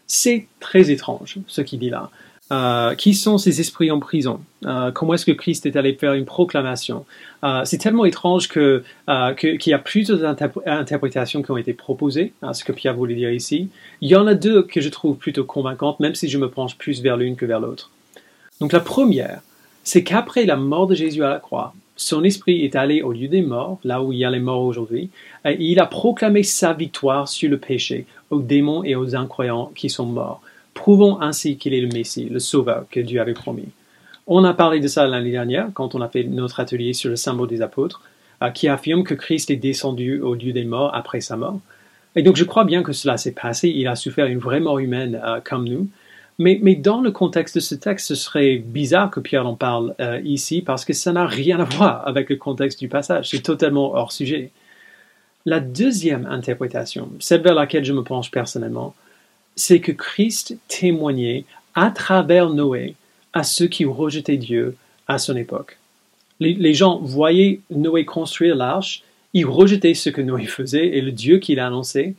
C'est 0.07 0.47
très 0.59 0.91
étrange 0.91 1.39
ce 1.47 1.61
qu'il 1.61 1.79
dit 1.79 1.91
là. 1.91 2.11
Euh, 2.53 2.97
qui 2.97 3.15
sont 3.15 3.39
ces 3.39 3.61
esprits 3.61 3.93
en 3.93 4.01
prison? 4.01 4.41
Euh, 4.67 4.91
Comment 4.91 5.15
est-ce 5.15 5.25
que 5.25 5.31
Christ 5.31 5.67
est 5.67 5.77
allé 5.77 5.95
faire 5.95 6.15
une 6.15 6.25
proclamation? 6.25 7.07
Euh, 7.45 7.63
C'est 7.65 7.79
tellement 7.79 8.05
étrange 8.05 8.49
que, 8.49 8.83
qu'il 9.39 9.71
y 9.71 9.73
a 9.73 9.79
plusieurs 9.79 10.25
interprétations 10.67 11.43
qui 11.43 11.51
ont 11.53 11.57
été 11.57 11.75
proposées, 11.75 12.33
à 12.43 12.53
ce 12.53 12.65
que 12.65 12.73
Pierre 12.73 12.97
voulait 12.97 13.15
dire 13.15 13.31
ici. 13.31 13.69
Il 14.01 14.09
y 14.09 14.17
en 14.17 14.27
a 14.27 14.35
deux 14.35 14.65
que 14.65 14.81
je 14.81 14.89
trouve 14.89 15.17
plutôt 15.17 15.45
convaincantes, 15.45 16.01
même 16.01 16.17
si 16.17 16.29
je 16.29 16.39
me 16.39 16.51
penche 16.51 16.77
plus 16.77 17.01
vers 17.03 17.17
l'une 17.17 17.37
que 17.37 17.47
vers 17.47 17.61
l'autre. 17.61 17.93
Donc 18.61 18.73
la 18.73 18.81
première, 18.81 19.43
c'est 19.85 20.05
qu'après 20.05 20.45
la 20.45 20.57
mort 20.57 20.87
de 20.87 20.95
Jésus 20.95 21.25
à 21.25 21.29
la 21.29 21.39
croix, 21.39 21.75
son 21.97 22.25
esprit 22.25 22.65
est 22.65 22.77
allé 22.77 23.03
au 23.03 23.13
lieu 23.13 23.29
des 23.29 23.43
morts, 23.43 23.79
là 23.85 24.03
où 24.03 24.13
il 24.13 24.19
y 24.19 24.25
a 24.25 24.31
les 24.31 24.41
morts 24.41 24.63
aujourd'hui, 24.63 25.11
et 25.45 25.57
il 25.61 25.81
a 25.81 25.87
proclamé 25.87 26.43
sa 26.43 26.73
victoire 26.73 27.29
sur 27.29 27.51
le 27.51 27.59
péché 27.59 28.07
aux 28.31 28.41
démons 28.41 28.83
et 28.85 28.95
aux 28.95 29.15
incroyants 29.15 29.71
qui 29.75 29.91
sont 29.91 30.07
morts, 30.07 30.41
prouvant 30.73 31.21
ainsi 31.21 31.57
qu'il 31.57 31.75
est 31.75 31.81
le 31.81 31.89
Messie, 31.89 32.29
le 32.31 32.39
Sauveur 32.39 32.87
que 32.91 33.01
Dieu 33.01 33.21
avait 33.21 33.35
promis. 33.35 33.69
On 34.27 34.45
a 34.45 34.55
parlé 34.55 34.81
de 34.81 34.89
ça 34.89 35.07
l'année 35.07 35.31
dernière 35.31 35.69
quand 35.75 35.95
on 35.95 36.01
a 36.01 36.09
fait 36.09 36.25
notre 36.25 36.61
atelier 36.61 36.93
sur 36.95 37.11
le 37.11 37.17
symbole 37.17 37.49
des 37.49 37.63
apôtres, 37.63 38.03
euh, 38.43 38.49
qui 38.49 38.69
affirme 38.69 39.05
que 39.05 39.15
Christ 39.15 39.51
est 39.51 39.57
descendu 39.57 40.21
au 40.21 40.35
lieu 40.35 40.53
des 40.53 40.65
morts 40.65 40.95
après 40.95 41.21
sa 41.21 41.37
mort. 41.37 41.61
Et 42.17 42.23
donc 42.23 42.37
je 42.37 42.45
crois 42.45 42.65
bien 42.65 42.83
que 42.83 42.93
cela 42.93 43.19
s'est 43.19 43.33
passé, 43.33 43.69
il 43.69 43.87
a 43.89 43.97
souffert 43.97 44.27
une 44.27 44.39
vraie 44.39 44.61
mort 44.61 44.79
humaine 44.79 45.21
euh, 45.23 45.41
comme 45.45 45.69
nous, 45.69 45.89
mais, 46.43 46.75
dans 46.75 47.03
le 47.03 47.11
contexte 47.11 47.57
de 47.57 47.61
ce 47.61 47.75
texte, 47.75 48.07
ce 48.07 48.15
serait 48.15 48.57
bizarre 48.57 49.11
que 49.11 49.21
Pierre 49.21 49.47
en 49.47 49.57
parle 49.57 49.95
euh, 50.01 50.21
ici 50.25 50.63
parce 50.63 50.87
que 50.87 50.95
ça 50.95 51.13
n'a 51.13 51.27
rien 51.27 51.61
à 51.61 51.65
voir 51.65 52.09
avec 52.09 52.31
le 52.31 52.37
contexte 52.37 52.81
du 52.81 52.89
passage. 52.89 53.29
C'est 53.29 53.43
totalement 53.43 53.93
hors 53.93 54.11
sujet. 54.11 54.51
La 55.45 55.61
deuxième 55.61 56.25
interprétation, 56.25 57.11
celle 57.19 57.43
vers 57.43 57.55
laquelle 57.55 57.85
je 57.85 57.93
me 57.93 58.03
penche 58.03 58.31
personnellement, 58.31 58.95
c'est 59.55 59.81
que 59.81 59.93
Christ 59.93 60.57
témoignait 60.69 61.45
à 61.75 61.91
travers 61.91 62.49
Noé 62.49 62.95
à 63.35 63.43
ceux 63.43 63.67
qui 63.67 63.85
rejetaient 63.85 64.39
Dieu 64.39 64.77
à 65.09 65.19
son 65.19 65.37
époque. 65.37 65.79
Les, 66.41 66.73
gens 66.73 67.01
voyaient 67.01 67.61
Noé 67.71 68.07
construire 68.07 68.57
l'arche, 68.57 69.03
ils 69.35 69.45
rejetaient 69.45 69.93
ce 69.93 70.09
que 70.09 70.23
Noé 70.23 70.47
faisait 70.47 70.87
et 70.87 71.03
le 71.03 71.13
Dieu 71.13 71.39
qu'il 71.39 71.61
a 71.61 71.67
annoncé, 71.67 72.15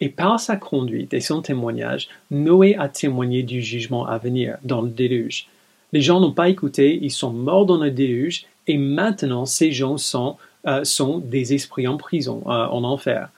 et 0.00 0.08
par 0.08 0.40
sa 0.40 0.56
conduite 0.56 1.14
et 1.14 1.20
son 1.20 1.42
témoignage, 1.42 2.08
Noé 2.30 2.76
a 2.76 2.88
témoigné 2.88 3.42
du 3.42 3.62
jugement 3.62 4.06
à 4.06 4.18
venir 4.18 4.58
dans 4.64 4.82
le 4.82 4.90
déluge. 4.90 5.48
Les 5.92 6.00
gens 6.00 6.20
n'ont 6.20 6.32
pas 6.32 6.48
écouté, 6.48 6.98
ils 7.00 7.12
sont 7.12 7.32
morts 7.32 7.66
dans 7.66 7.76
le 7.76 7.90
déluge, 7.90 8.46
et 8.66 8.76
maintenant 8.76 9.46
ces 9.46 9.70
gens 9.70 9.96
sont, 9.96 10.36
euh, 10.66 10.82
sont 10.84 11.18
des 11.18 11.54
esprits 11.54 11.86
en 11.86 11.96
prison, 11.96 12.42
euh, 12.46 12.66
en 12.66 12.82
enfer. 12.82 13.30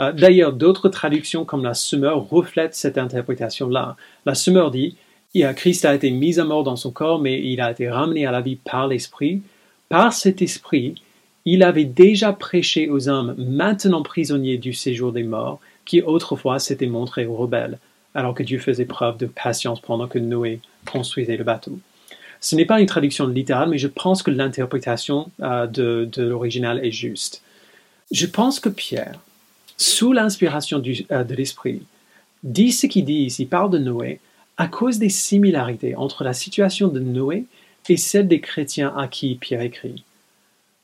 Euh, 0.00 0.12
d'ailleurs, 0.12 0.52
d'autres 0.52 0.88
traductions 0.88 1.44
comme 1.44 1.62
la 1.62 1.74
Semeur 1.74 2.28
reflètent 2.28 2.74
cette 2.74 2.98
interprétation-là. 2.98 3.96
La 4.26 4.34
Semeur 4.34 4.70
dit 4.70 4.96
Christ 5.54 5.84
a 5.84 5.94
été 5.94 6.10
mis 6.10 6.40
à 6.40 6.44
mort 6.44 6.64
dans 6.64 6.74
son 6.74 6.90
corps, 6.90 7.20
mais 7.20 7.40
il 7.40 7.60
a 7.60 7.70
été 7.70 7.88
ramené 7.88 8.26
à 8.26 8.32
la 8.32 8.40
vie 8.40 8.56
par 8.56 8.88
l'Esprit. 8.88 9.42
Par 9.88 10.12
cet 10.12 10.42
Esprit, 10.42 10.96
il 11.44 11.62
avait 11.62 11.84
déjà 11.84 12.32
prêché 12.32 12.90
aux 12.90 13.08
hommes 13.08 13.36
maintenant 13.38 14.02
prisonniers 14.02 14.58
du 14.58 14.72
séjour 14.72 15.12
des 15.12 15.22
morts 15.22 15.60
qui 15.90 16.02
autrefois 16.02 16.60
s'était 16.60 16.86
montré 16.86 17.26
rebelle, 17.26 17.80
alors 18.14 18.32
que 18.32 18.44
Dieu 18.44 18.60
faisait 18.60 18.84
preuve 18.84 19.16
de 19.16 19.26
patience 19.26 19.80
pendant 19.80 20.06
que 20.06 20.20
Noé 20.20 20.60
construisait 20.86 21.36
le 21.36 21.42
bateau. 21.42 21.80
Ce 22.40 22.54
n'est 22.54 22.64
pas 22.64 22.80
une 22.80 22.86
traduction 22.86 23.26
littérale, 23.26 23.70
mais 23.70 23.78
je 23.78 23.88
pense 23.88 24.22
que 24.22 24.30
l'interprétation 24.30 25.32
euh, 25.42 25.66
de, 25.66 26.08
l'original 26.22 26.84
est 26.86 26.92
juste. 26.92 27.42
Je 28.12 28.26
pense 28.26 28.60
que 28.60 28.68
Pierre, 28.68 29.18
sous 29.76 30.12
l'inspiration 30.12 30.80
euh, 31.10 31.24
de 31.24 31.34
l'Esprit, 31.34 31.82
dit 32.44 32.70
ce 32.70 32.86
qu'il 32.86 33.04
dit 33.04 33.24
ici, 33.24 33.44
parle 33.44 33.70
de 33.70 33.78
Noé, 33.78 34.20
à 34.58 34.68
cause 34.68 35.00
des 35.00 35.08
similarités 35.08 35.96
entre 35.96 36.22
la 36.22 36.34
situation 36.34 36.86
de 36.86 37.00
Noé 37.00 37.46
et 37.88 37.96
celle 37.96 38.28
des 38.28 38.40
chrétiens 38.40 38.94
à 38.96 39.08
qui 39.08 39.34
Pierre 39.34 39.62
écrit. 39.62 40.04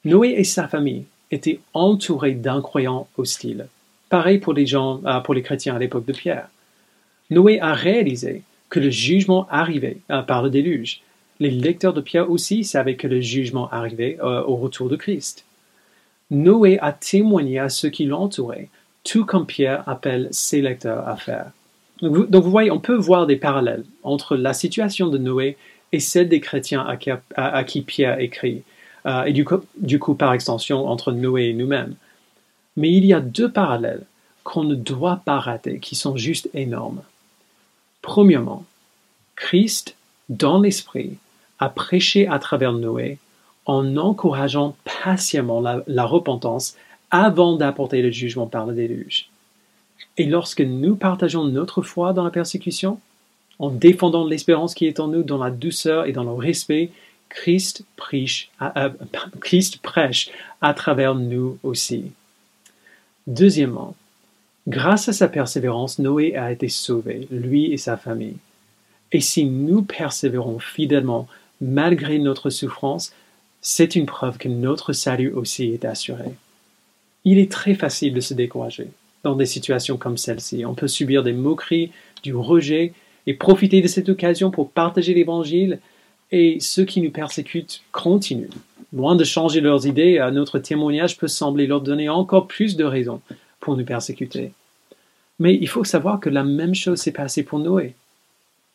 Noé 0.05 0.35
et 0.37 0.43
sa 0.43 0.67
famille 0.67 1.05
étaient 1.31 1.61
entourés 1.75 2.35
d'incroyants 2.35 3.07
hostiles. 3.17 3.69
Pareil 4.09 4.39
pour 4.39 4.53
les 4.53 4.67
gens, 4.67 5.01
euh, 5.05 5.21
pour 5.21 5.35
les 5.35 5.43
chrétiens 5.43 5.75
à 5.75 5.79
l'époque 5.79 6.07
de 6.07 6.13
Pierre. 6.13 6.49
Noé 7.31 7.61
a 7.61 7.75
réalisé 7.75 8.43
que 8.71 8.79
le 8.79 8.91
jugement 8.91 9.49
arrivait 9.51 9.99
euh, 10.11 10.23
par 10.23 10.43
le 10.43 10.51
déluge. 10.51 11.01
Les 11.41 11.51
lecteurs 11.51 11.93
de 11.93 12.01
Pierre 12.01 12.31
aussi 12.31 12.65
savaient 12.65 12.97
que 12.97 13.09
le 13.09 13.21
jugement 13.21 13.69
arrivait 13.71 14.17
euh, 14.23 14.43
au 14.45 14.57
retour 14.57 14.89
de 14.89 14.97
Christ. 14.97 15.45
Noé 16.31 16.79
a 16.81 16.93
témoigné 16.93 17.59
à 17.59 17.69
ceux 17.69 17.89
qui 17.89 18.05
l'entouraient, 18.05 18.69
tout 19.05 19.25
comme 19.25 19.47
Pierre 19.47 19.89
appelle 19.89 20.29
ses 20.31 20.63
lecteurs 20.63 21.07
à 21.09 21.17
faire. 21.17 21.51
Donc 22.03 22.45
vous, 22.45 22.51
voyez, 22.51 22.71
on 22.71 22.79
peut 22.79 22.97
voir 22.97 23.27
des 23.27 23.37
parallèles 23.37 23.85
entre 24.03 24.37
la 24.37 24.53
situation 24.53 25.09
de 25.09 25.19
Noé 25.19 25.57
et 25.93 26.01
celle 26.01 26.29
des 26.29 26.41
chrétiens 26.41 26.85
à 27.37 27.65
qui, 27.65 27.81
Pierre 27.83 28.21
écrit, 28.21 28.65
et 29.25 29.33
du 29.33 29.45
coup, 29.99 30.15
par 30.15 30.35
extension, 30.35 30.87
entre 30.89 31.13
Noé 31.13 31.45
et 31.45 31.53
nous-mêmes. 31.55 31.95
Mais 32.77 32.93
il 32.93 33.05
y 33.07 33.15
a 33.15 33.21
deux 33.21 33.51
parallèles 33.51 34.05
qu'on 34.45 34.65
ne 34.65 34.75
doit 34.75 35.23
pas 35.25 35.41
rater, 35.41 35.81
qui 35.81 35.97
sont 35.97 36.17
juste 36.17 36.49
énormes. 36.55 37.03
Premièrement, 38.03 38.65
Christ, 39.35 39.97
dans 40.29 40.61
l'Esprit, 40.61 41.19
a 41.59 41.69
prêché 41.69 42.29
à 42.29 42.39
travers 42.39 42.73
Noé 42.73 43.19
en 43.65 43.97
encourageant 43.97 44.77
patiemment 45.03 45.61
la, 45.61 46.05
repentance 46.05 46.77
avant 47.11 47.57
d'apporter 47.57 48.03
le 48.03 48.11
jugement 48.11 48.47
par 48.47 48.67
le 48.67 48.75
déluge. 48.75 49.29
Et 50.19 50.27
lorsque 50.27 50.61
nous 50.61 50.97
partageons 50.97 51.45
notre 51.45 51.83
foi 51.83 52.13
dans 52.13 52.25
la 52.25 52.31
persécution, 52.31 53.01
en 53.59 53.71
défendant 53.71 54.25
l'espérance 54.27 54.75
qui 54.75 54.87
est 54.87 55.01
en 55.01 55.09
nous 55.09 55.23
dans 55.23 55.39
la 55.39 55.51
douceur 55.51 56.07
et 56.07 56.13
dans 56.13 56.25
le 56.25 56.33
respect, 56.33 56.91
Christ, 57.29 57.85
prêche 57.97 58.51
à 58.61 58.91
travers 60.75 61.15
nous 61.15 61.59
aussi. 61.63 62.13
Deuxièmement, 63.27 63.95
Grâce 64.69 65.09
à 65.09 65.13
sa 65.13 65.29
persévérance, 65.29 66.01
Noé 66.01 66.35
a 66.35 66.51
été 66.51 66.69
sauvé, 66.69 67.29
lui 67.31 67.73
et 67.73 67.77
sa 67.77 67.97
famille. 67.97 68.37
Et 69.13 69.21
si 69.21 69.45
nous 69.45 69.83
persévérons 69.83 70.59
fidèlement 70.59 71.29
malgré 71.61 72.19
notre 72.19 72.51
souffrance, 72.51 73.13
c'est 73.61 73.95
une 73.95 74.07
preuve 74.07 74.39
que 74.39 74.49
notre 74.49 74.93
salut 74.93 75.33
aussi 75.33 75.67
est 75.67 75.85
assuré. 75.85 76.33
Il 77.25 77.39
est 77.39 77.51
très 77.51 77.75
facile 77.75 78.13
de 78.13 78.21
se 78.21 78.35
décourager 78.35 78.89
dans 79.23 79.37
des 79.37 79.47
situations 79.47 79.97
comme 79.97 80.17
celle-ci. 80.17 80.65
On 80.67 80.75
peut 80.75 80.89
subir 80.89 81.23
des 81.23 81.33
moqueries, 81.33 81.93
du 82.25 82.35
rejet, 82.35 82.93
et 83.29 83.35
profiter 83.35 83.83
de 83.83 83.89
cette 83.89 84.09
occasion 84.09 84.51
pour 84.51 84.71
partager 84.71 85.15
l'Évangile, 85.15 85.79
et 86.33 86.59
ceux 86.59 86.85
qui 86.85 87.01
nous 87.01 87.11
persécutent 87.11 87.83
continuent. 87.93 88.51
Loin 88.97 89.15
de 89.15 89.25
changer 89.25 89.61
leurs 89.61 89.87
idées, 89.87 90.27
notre 90.33 90.59
témoignage 90.59 91.19
peut 91.19 91.29
sembler 91.29 91.67
leur 91.67 91.83
donner 91.83 92.09
encore 92.09 92.49
plus 92.49 92.77
de 92.77 92.85
raisons 92.85 93.21
pour 93.61 93.77
nous 93.77 93.85
persécuter. 93.85 94.53
Mais 95.39 95.55
il 95.55 95.69
faut 95.69 95.85
savoir 95.85 96.19
que 96.19 96.31
la 96.31 96.43
même 96.43 96.75
chose 96.75 96.99
s'est 96.99 97.13
passée 97.13 97.43
pour 97.43 97.59
Noé. 97.59 97.95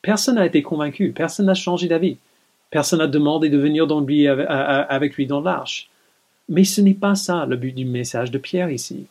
Personne 0.04 0.36
n'a 0.36 0.46
été 0.46 0.62
convaincu, 0.62 1.12
personne 1.12 1.48
n'a 1.48 1.56
changé 1.56 1.88
d'avis, 1.88 2.18
personne 2.70 3.00
n'a 3.00 3.08
demandé 3.08 3.50
de 3.50 3.58
venir 3.58 3.88
avec 4.48 5.16
lui 5.16 5.26
dans 5.26 5.42
l'arche. 5.42 5.90
Mais 6.50 6.66
ce 6.66 6.82
n'est 6.82 6.94
pas 6.94 7.16
ça 7.16 7.48
le 7.48 7.56
but 7.56 7.74
du 7.74 7.86
message 7.86 8.30
de 8.30 8.38
Pierre 8.38 8.70
ici. 8.70 9.08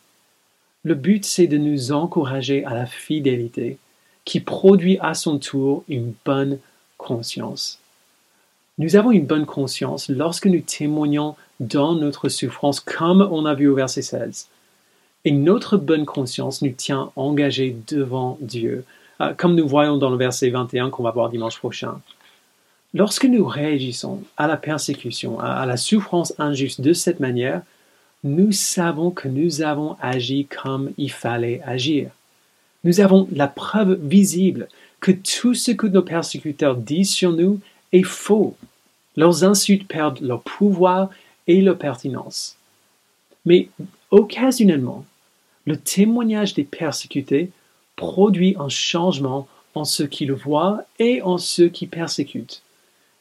Le 0.83 0.95
but, 0.95 1.25
c'est 1.25 1.47
de 1.47 1.57
nous 1.57 1.91
encourager 1.91 2.63
à 2.63 2.73
la 2.73 2.85
fidélité, 2.85 3.77
qui 4.23 4.39
produit 4.39 4.97
à 5.01 5.13
son 5.13 5.39
tour 5.39 5.83
une 5.89 6.13
bonne 6.23 6.57
conscience. 6.97 7.80
Nous 8.77 8.95
avons 8.95 9.11
une 9.11 9.25
bonne 9.25 9.45
conscience 9.45 10.09
lorsque 10.09 10.47
nous 10.47 10.61
témoignons 10.61 11.35
dans 11.59 11.93
notre 11.93 12.29
souffrance, 12.29 12.79
comme 12.79 13.27
on 13.31 13.45
a 13.45 13.53
vu 13.53 13.67
au 13.67 13.75
verset 13.75 14.01
16. 14.01 14.47
Et 15.25 15.31
notre 15.31 15.77
bonne 15.77 16.05
conscience 16.05 16.61
nous 16.61 16.71
tient 16.71 17.11
engagés 17.15 17.75
devant 17.87 18.37
Dieu, 18.41 18.85
euh, 19.19 19.33
comme 19.37 19.55
nous 19.55 19.67
voyons 19.67 19.97
dans 19.97 20.09
le 20.09 20.17
verset 20.17 20.49
21 20.49 20.89
qu'on 20.89 21.03
va 21.03 21.11
voir 21.11 21.29
dimanche 21.29 21.59
prochain. 21.59 22.01
Lorsque 22.93 23.25
nous 23.25 23.45
réagissons 23.45 24.23
à 24.35 24.47
la 24.47 24.57
persécution, 24.57 25.39
à 25.39 25.65
la 25.65 25.77
souffrance 25.77 26.33
injuste 26.39 26.81
de 26.81 26.93
cette 26.93 27.19
manière, 27.19 27.61
nous 28.23 28.51
savons 28.51 29.11
que 29.11 29.27
nous 29.27 29.61
avons 29.61 29.95
agi 30.01 30.45
comme 30.45 30.91
il 30.97 31.11
fallait 31.11 31.61
agir. 31.65 32.09
Nous 32.83 32.99
avons 32.99 33.27
la 33.31 33.47
preuve 33.47 33.99
visible 34.01 34.67
que 34.99 35.11
tout 35.11 35.53
ce 35.53 35.71
que 35.71 35.87
nos 35.87 36.01
persécuteurs 36.01 36.75
disent 36.75 37.11
sur 37.11 37.31
nous 37.31 37.59
est 37.91 38.03
faux. 38.03 38.55
Leurs 39.17 39.43
insultes 39.43 39.87
perdent 39.87 40.21
leur 40.21 40.41
pouvoir 40.41 41.09
et 41.47 41.61
leur 41.61 41.77
pertinence. 41.77 42.57
Mais 43.45 43.69
occasionnellement, 44.11 45.05
le 45.65 45.77
témoignage 45.77 46.53
des 46.53 46.63
persécutés 46.63 47.51
produit 47.95 48.55
un 48.59 48.69
changement 48.69 49.47
en 49.75 49.85
ceux 49.85 50.07
qui 50.07 50.25
le 50.25 50.33
voient 50.33 50.83
et 50.99 51.21
en 51.21 51.37
ceux 51.37 51.69
qui 51.69 51.87
persécutent. 51.87 52.61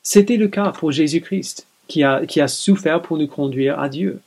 C'était 0.03 0.37
le 0.37 0.49
cas 0.49 0.73
pour 0.73 0.93
Jésus-Christ, 0.93 1.67
qui 1.87 2.03
a, 2.03 2.25
qui 2.27 2.41
a 2.41 2.49
souffert 2.49 3.03
pour 3.03 3.19
nous 3.19 3.27
conduire 3.27 3.79
à 3.79 3.89
Dieu. 3.89 4.21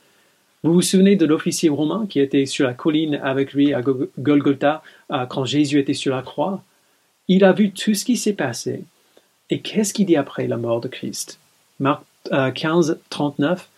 Vous 0.63 0.73
vous 0.73 0.81
souvenez 0.81 1.15
de 1.15 1.25
l'officier 1.25 1.69
romain 1.69 2.05
qui 2.07 2.19
était 2.19 2.45
sur 2.45 2.65
la 2.65 2.73
colline 2.73 3.15
avec 3.15 3.53
lui 3.53 3.73
à 3.73 3.81
Golgotha 4.17 4.81
euh, 5.11 5.25
quand 5.25 5.43
Jésus 5.43 5.79
était 5.79 5.93
sur 5.93 6.15
la 6.15 6.21
croix? 6.21 6.63
Il 7.27 7.43
a 7.43 7.51
vu 7.51 7.71
tout 7.71 7.93
ce 7.93 8.05
qui 8.05 8.15
s'est 8.15 8.33
passé. 8.33 8.83
Et 9.49 9.59
qu'est-ce 9.61 9.93
qu'il 9.93 10.05
dit 10.05 10.15
après 10.15 10.47
la 10.47 10.57
mort 10.57 10.81
de 10.81 10.87
Christ? 10.87 11.39
Marc 11.79 12.03
15, 12.55 12.91
euh, 12.91 12.95
39 13.09 13.69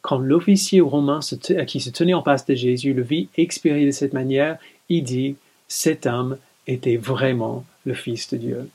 quand 0.00 0.18
l'officier 0.18 0.80
romain 0.80 1.20
qui 1.66 1.80
se 1.80 1.90
tenait 1.90 2.14
en 2.14 2.22
face 2.22 2.46
de 2.46 2.54
Jésus 2.54 2.94
le 2.94 3.02
vit 3.02 3.28
expirer 3.36 3.84
de 3.84 3.90
cette 3.90 4.12
manière, 4.12 4.58
il 4.88 5.02
dit, 5.02 5.36
cet 5.66 6.06
homme 6.06 6.38
était 6.66 6.96
vraiment 6.96 7.64
le 7.84 7.94
Fils 7.94 8.30
de 8.30 8.36
Dieu. 8.36 8.70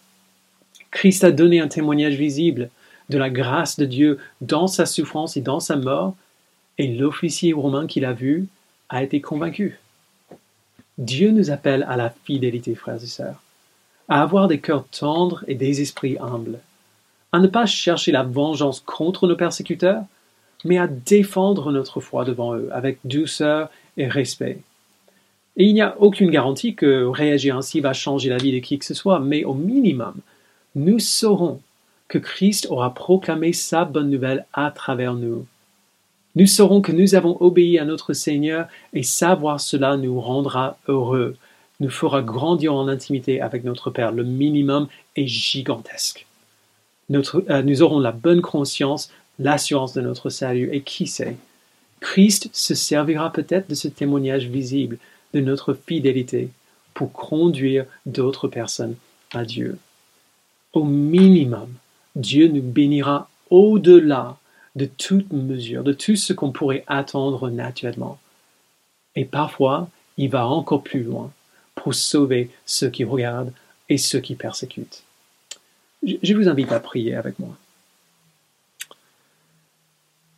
Christ 0.91 1.23
a 1.23 1.31
donné 1.31 1.59
un 1.59 1.67
témoignage 1.67 2.15
visible 2.15 2.69
de 3.09 3.17
la 3.17 3.29
grâce 3.29 3.79
de 3.79 3.85
Dieu 3.85 4.19
dans 4.41 4.67
sa 4.67 4.85
souffrance 4.85 5.37
et 5.37 5.41
dans 5.41 5.59
sa 5.59 5.75
mort, 5.75 6.15
et 6.77 6.87
l'officier 6.87 7.53
romain 7.53 7.87
qui 7.87 7.99
l'a 7.99 8.13
vu 8.13 8.47
a 8.89 9.03
été 9.03 9.21
convaincu. 9.21 9.79
Dieu 10.97 11.31
nous 11.31 11.49
appelle 11.49 11.85
à 11.89 11.97
la 11.97 12.13
fidélité, 12.25 12.75
frères 12.75 13.03
et 13.03 13.07
sœurs, 13.07 13.41
à 14.09 14.21
avoir 14.21 14.47
des 14.47 14.59
cœurs 14.59 14.85
tendres 14.91 15.43
et 15.47 15.55
des 15.55 15.81
esprits 15.81 16.17
humbles, 16.19 16.59
à 17.31 17.39
ne 17.39 17.47
pas 17.47 17.65
chercher 17.65 18.11
la 18.11 18.23
vengeance 18.23 18.81
contre 18.85 19.27
nos 19.27 19.35
persécuteurs, 19.35 20.03
mais 20.65 20.77
à 20.77 20.87
défendre 20.87 21.71
notre 21.71 21.99
foi 21.99 22.25
devant 22.25 22.55
eux 22.55 22.69
avec 22.71 22.99
douceur 23.05 23.69
et 23.97 24.07
respect. 24.07 24.59
Et 25.57 25.65
il 25.65 25.73
n'y 25.73 25.81
a 25.81 25.95
aucune 25.99 26.31
garantie 26.31 26.75
que 26.75 27.05
réagir 27.05 27.57
ainsi 27.57 27.79
va 27.79 27.93
changer 27.93 28.29
la 28.29 28.37
vie 28.37 28.51
de 28.51 28.59
qui 28.59 28.79
que 28.79 28.85
ce 28.85 28.93
soit, 28.93 29.19
mais 29.19 29.43
au 29.43 29.53
minimum, 29.53 30.15
nous 30.75 30.99
saurons 30.99 31.61
que 32.07 32.17
Christ 32.17 32.67
aura 32.69 32.93
proclamé 32.93 33.53
sa 33.53 33.85
bonne 33.85 34.09
nouvelle 34.09 34.45
à 34.53 34.71
travers 34.71 35.13
nous. 35.13 35.45
Nous 36.35 36.47
saurons 36.47 36.81
que 36.81 36.91
nous 36.91 37.13
avons 37.13 37.37
obéi 37.39 37.77
à 37.77 37.85
notre 37.85 38.13
Seigneur 38.13 38.67
et 38.93 39.03
savoir 39.03 39.59
cela 39.59 39.97
nous 39.97 40.19
rendra 40.19 40.77
heureux, 40.87 41.35
nous 41.79 41.89
fera 41.89 42.21
grandir 42.21 42.73
en 42.73 42.87
intimité 42.87 43.41
avec 43.41 43.63
notre 43.63 43.89
Père. 43.89 44.11
Le 44.11 44.23
minimum 44.23 44.87
est 45.15 45.27
gigantesque. 45.27 46.25
Euh, 47.11 47.61
nous 47.61 47.81
aurons 47.81 47.99
la 47.99 48.11
bonne 48.11 48.41
conscience 48.41 49.11
l'assurance 49.39 49.93
de 49.93 50.01
notre 50.01 50.29
salut. 50.29 50.69
Et 50.71 50.81
qui 50.81 51.07
sait, 51.07 51.35
Christ 51.99 52.49
se 52.53 52.75
servira 52.75 53.31
peut-être 53.31 53.69
de 53.69 53.75
ce 53.75 53.87
témoignage 53.87 54.47
visible 54.47 54.97
de 55.33 55.39
notre 55.39 55.73
fidélité 55.73 56.49
pour 56.93 57.11
conduire 57.11 57.85
d'autres 58.05 58.47
personnes 58.47 58.95
à 59.33 59.45
Dieu. 59.45 59.77
Au 60.73 60.83
minimum, 60.83 61.69
Dieu 62.15 62.47
nous 62.47 62.61
bénira 62.61 63.29
au-delà 63.49 64.37
de 64.75 64.85
toute 64.85 65.31
mesure, 65.31 65.83
de 65.83 65.93
tout 65.93 66.15
ce 66.15 66.33
qu'on 66.33 66.51
pourrait 66.51 66.83
attendre 66.87 67.49
naturellement. 67.49 68.19
Et 69.15 69.25
parfois, 69.25 69.87
il 70.17 70.29
va 70.29 70.47
encore 70.47 70.83
plus 70.83 71.03
loin 71.03 71.31
pour 71.83 71.93
sauver 71.93 72.49
ceux 72.65 72.89
qui 72.89 73.03
regardent 73.03 73.51
et 73.89 73.97
ceux 73.97 74.21
qui 74.21 74.35
persécutent. 74.35 75.03
Je 76.01 76.33
vous 76.33 76.47
invite 76.47 76.71
à 76.71 76.79
prier 76.79 77.13
avec 77.13 77.37
moi. 77.39 77.57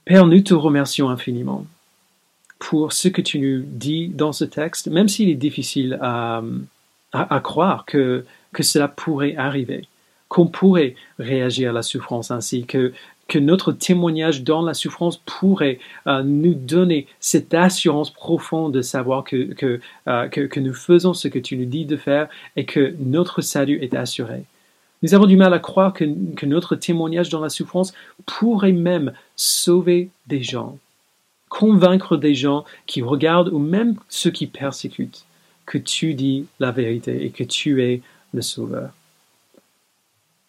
Père, 0.06 0.26
nous 0.26 0.42
te 0.42 0.56
remercions 0.56 1.08
infiniment 1.10 1.68
pour 2.58 2.94
ce 2.94 3.10
que 3.10 3.22
tu 3.22 3.38
nous 3.38 3.64
dis 3.64 4.08
dans 4.08 4.34
ce 4.34 4.44
texte, 4.44 4.88
même 4.88 5.08
s'il 5.08 5.30
est 5.30 5.36
difficile 5.36 6.00
à, 6.02 6.42
à, 7.14 7.40
croire 7.42 7.86
que, 7.86 8.26
que 8.52 8.64
cela 8.64 8.88
pourrait 8.88 9.36
arriver, 9.36 9.88
qu'on 10.30 10.48
pourrait 10.48 10.96
réagir 11.20 11.70
à 11.70 11.74
la 11.74 11.84
souffrance 11.84 12.32
ainsi, 12.32 12.66
que, 12.66 12.92
que 13.28 13.40
notre 13.40 13.72
témoignage 13.72 14.44
dans 14.44 14.62
la 14.62 14.74
souffrance 14.74 15.18
pourrait 15.18 15.80
euh, 16.08 16.22
nous 16.24 16.54
donner 16.54 17.08
cette 17.20 17.54
assurance 17.54 18.12
profonde 18.12 18.74
de 18.74 18.82
savoir 18.82 19.24
que, 19.24 19.54
que, 19.54 19.80
euh, 20.08 20.28
que, 20.28 20.42
que, 20.42 20.60
nous 20.60 20.74
faisons 20.74 21.14
ce 21.14 21.28
que 21.28 21.40
tu 21.40 21.58
nous 21.58 21.66
dis 21.66 21.86
de 21.86 21.98
faire 21.98 22.28
et 22.56 22.66
que 22.66 22.96
notre 23.00 23.42
salut 23.42 23.80
est 23.82 23.96
assuré. 23.96 24.46
Nous 25.02 25.14
avons 25.14 25.26
du 25.26 25.38
mal 25.38 25.54
à 25.54 25.60
croire 25.60 25.94
que, 25.94 26.06
notre 26.46 26.76
témoignage 26.76 27.30
dans 27.30 27.40
la 27.40 27.50
souffrance 27.50 27.94
pourrait 28.26 28.72
même 28.72 29.14
sauver 29.36 30.10
des 30.28 30.42
gens. 30.42 30.78
convaincre 31.48 32.18
des 32.18 32.36
gens 32.36 32.66
qui 32.86 33.02
regardent 33.02 33.50
ou 33.54 33.60
même 33.60 33.96
ceux 34.10 34.32
qui 34.32 34.48
persécutent 34.48 35.26
que 35.66 35.78
tu 35.78 36.14
dis 36.14 36.48
la 36.60 36.72
vérité 36.72 37.24
et 37.24 37.30
que 37.30 37.44
tu 37.44 37.84
es 37.84 38.02
le 38.34 38.42
Sauveur. 38.42 38.90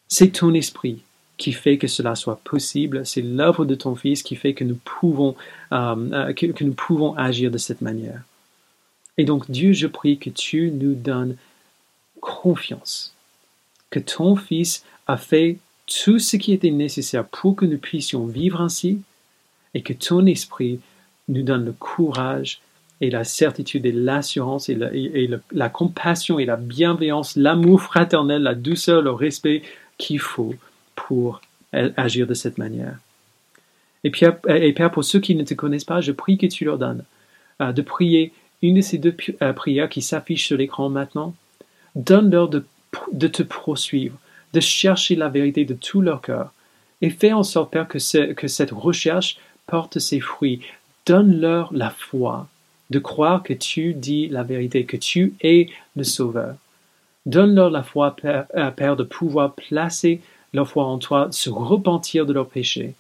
C'est 0.09 0.33
ton 0.33 0.53
esprit 0.55 1.03
qui 1.37 1.53
fait 1.53 1.79
que 1.79 1.87
cela 1.87 2.15
soit 2.15 2.41
possible. 2.45 3.05
C'est 3.05 3.23
l'œuvre 3.23 3.65
de 3.65 3.75
ton 3.75 3.95
Fils 3.95 4.23
qui 4.23 4.37
fait 4.37 4.55
que 4.55 4.65
nous 4.65 4.79
pouvons, 4.85 5.37
euh, 5.73 5.97
euh, 6.13 6.33
que, 6.33 6.65
nous 6.65 6.73
pouvons 6.73 7.15
agir 7.17 7.51
de 7.51 7.59
cette 7.59 7.83
manière. 7.83 8.23
Et 9.19 9.25
donc, 9.25 9.51
Dieu, 9.51 9.73
je 9.73 9.87
prie 9.87 10.19
que 10.19 10.31
tu 10.31 10.71
nous 10.71 10.95
donnes 10.95 11.37
confiance, 12.21 13.15
que 13.91 13.99
ton 13.99 14.37
Fils 14.37 14.85
a 15.07 15.17
fait 15.17 15.59
tout 15.87 16.19
ce 16.19 16.37
qui 16.37 16.53
était 16.53 16.71
nécessaire 16.71 17.27
pour 17.27 17.57
que 17.57 17.65
nous 17.65 17.79
puissions 17.79 18.27
vivre 18.27 18.61
ainsi, 18.61 19.01
et 19.75 19.83
que 19.83 19.93
ton 19.93 20.25
esprit 20.27 20.81
nous 21.29 21.43
donne 21.43 21.67
le 21.67 21.73
courage 21.73 22.61
et 23.03 23.11
la 23.11 23.25
certitude 23.25 23.85
et 23.85 23.93
l'assurance 23.93 24.71
et, 24.71 25.29
la 25.53 25.69
compassion 25.69 26.39
et 26.39 26.47
la 26.47 26.57
bienveillance, 26.57 27.37
l'amour 27.37 27.83
fraternel, 27.83 28.43
la 28.43 28.55
douceur, 28.55 29.03
le 29.03 29.11
respect 29.11 29.63
qu'il 29.99 30.19
faut 30.19 30.55
pour 31.07 31.41
agir 31.73 32.27
de 32.27 32.35
cette 32.35 32.59
manière. 32.59 32.99
Et, 34.03 34.11
Père, 34.11 34.39
et 34.49 34.73
Père, 34.73 34.91
pour 34.91 35.05
ceux 35.05 35.21
qui 35.21 35.35
ne 35.35 35.45
te 35.45 35.55
connaissent 35.55 35.85
pas, 35.85 36.01
je 36.01 36.13
prie 36.13 36.39
que 36.39 36.47
tu 36.47 36.65
leur 36.65 36.79
donnes 36.79 37.05
euh, 37.61 37.73
de 37.73 37.83
prier 37.83 38.33
une 38.63 38.77
de 38.77 38.81
ces 38.81 38.99
deux 38.99 39.17
euh, 39.43 39.53
prières 39.53 39.89
qui 39.89 40.03
s'affichent 40.03 40.47
sur 40.47 40.57
l'écran 40.57 40.89
maintenant. 40.89 41.35
Donne-leur 41.95 42.49
de, 42.49 42.65
te 43.29 43.43
poursuivre, 43.43 44.17
de 44.53 44.61
chercher 44.61 45.17
la 45.17 45.29
vérité 45.29 45.65
de 45.65 45.75
tout 45.75 46.01
leur 46.01 46.21
cœur. 46.21 46.53
Et 47.03 47.11
fais 47.11 47.33
en 47.33 47.43
sorte, 47.43 47.73
Père, 47.73 47.89
que, 47.89 48.33
que 48.33 48.49
cette 48.49 48.71
recherche 48.71 49.39
porte 49.67 49.99
ses 49.99 50.21
fruits. 50.21 50.61
Donne-leur 51.07 51.73
la 51.73 51.91
foi 51.91 52.49
de 52.91 52.99
croire 52.99 53.43
que 53.43 53.53
tu 53.53 53.95
dis 53.95 54.29
la 54.29 54.43
vérité, 54.43 54.85
que 54.85 54.97
tu 54.97 55.35
es 55.41 55.69
le 55.97 56.05
Sauveur. 56.05 56.57
Donne-leur 57.27 57.71
la 57.71 57.83
foi, 57.83 58.15
Père, 58.17 58.47
euh, 58.57 58.71
Père, 58.71 58.97
de 58.97 59.03
pouvoir 59.03 59.55
placer 59.55 60.21
leur 60.57 60.69
foi 60.69 60.85
en 60.85 60.99
toi, 60.99 61.29
se 61.31 61.51
repentir 61.51 62.27
de 62.27 62.33
leurs 62.33 62.49
péchés 62.49 62.95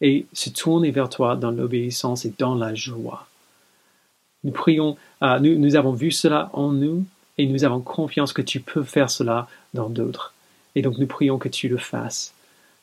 et 0.00 0.26
se 0.32 0.50
tourner 0.50 0.90
vers 0.90 1.08
toi 1.08 1.36
dans 1.36 1.50
l'obéissance 1.50 2.24
et 2.24 2.34
dans 2.38 2.54
la 2.54 2.74
joie. 2.74 3.26
Nous 4.44 4.52
prions, 4.52 4.96
euh, 5.22 5.38
nous, 5.38 5.56
nous 5.56 5.76
avons 5.76 5.92
vu 5.92 6.10
cela 6.10 6.50
en 6.52 6.72
nous 6.72 7.04
et 7.38 7.46
nous 7.46 7.64
avons 7.64 7.80
confiance 7.80 8.32
que 8.32 8.42
tu 8.42 8.60
peux 8.60 8.82
faire 8.82 9.10
cela 9.10 9.48
dans 9.74 9.88
d'autres. 9.88 10.34
Et 10.74 10.82
donc 10.82 10.98
nous 10.98 11.06
prions 11.06 11.38
que 11.38 11.48
tu 11.48 11.68
le 11.68 11.78
fasses. 11.78 12.34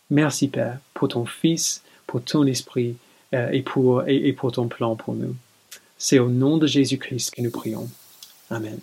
Merci 0.09 0.47
Père 0.47 0.79
pour 0.93 1.09
ton 1.09 1.25
Fils, 1.25 1.83
pour 2.07 2.23
ton 2.23 2.45
Esprit 2.45 2.95
euh, 3.33 3.51
et, 3.51 3.62
pour, 3.62 4.07
et 4.07 4.31
pour 4.33 4.53
ton 4.53 4.67
plan 4.69 4.95
pour 4.95 5.13
nous. 5.13 5.35
C'est 5.97 6.19
au 6.19 6.29
nom 6.29 6.57
de 6.57 6.65
Jésus-Christ 6.65 7.35
que 7.35 7.41
nous 7.41 7.51
prions. 7.51 7.89
Amen. 8.49 8.79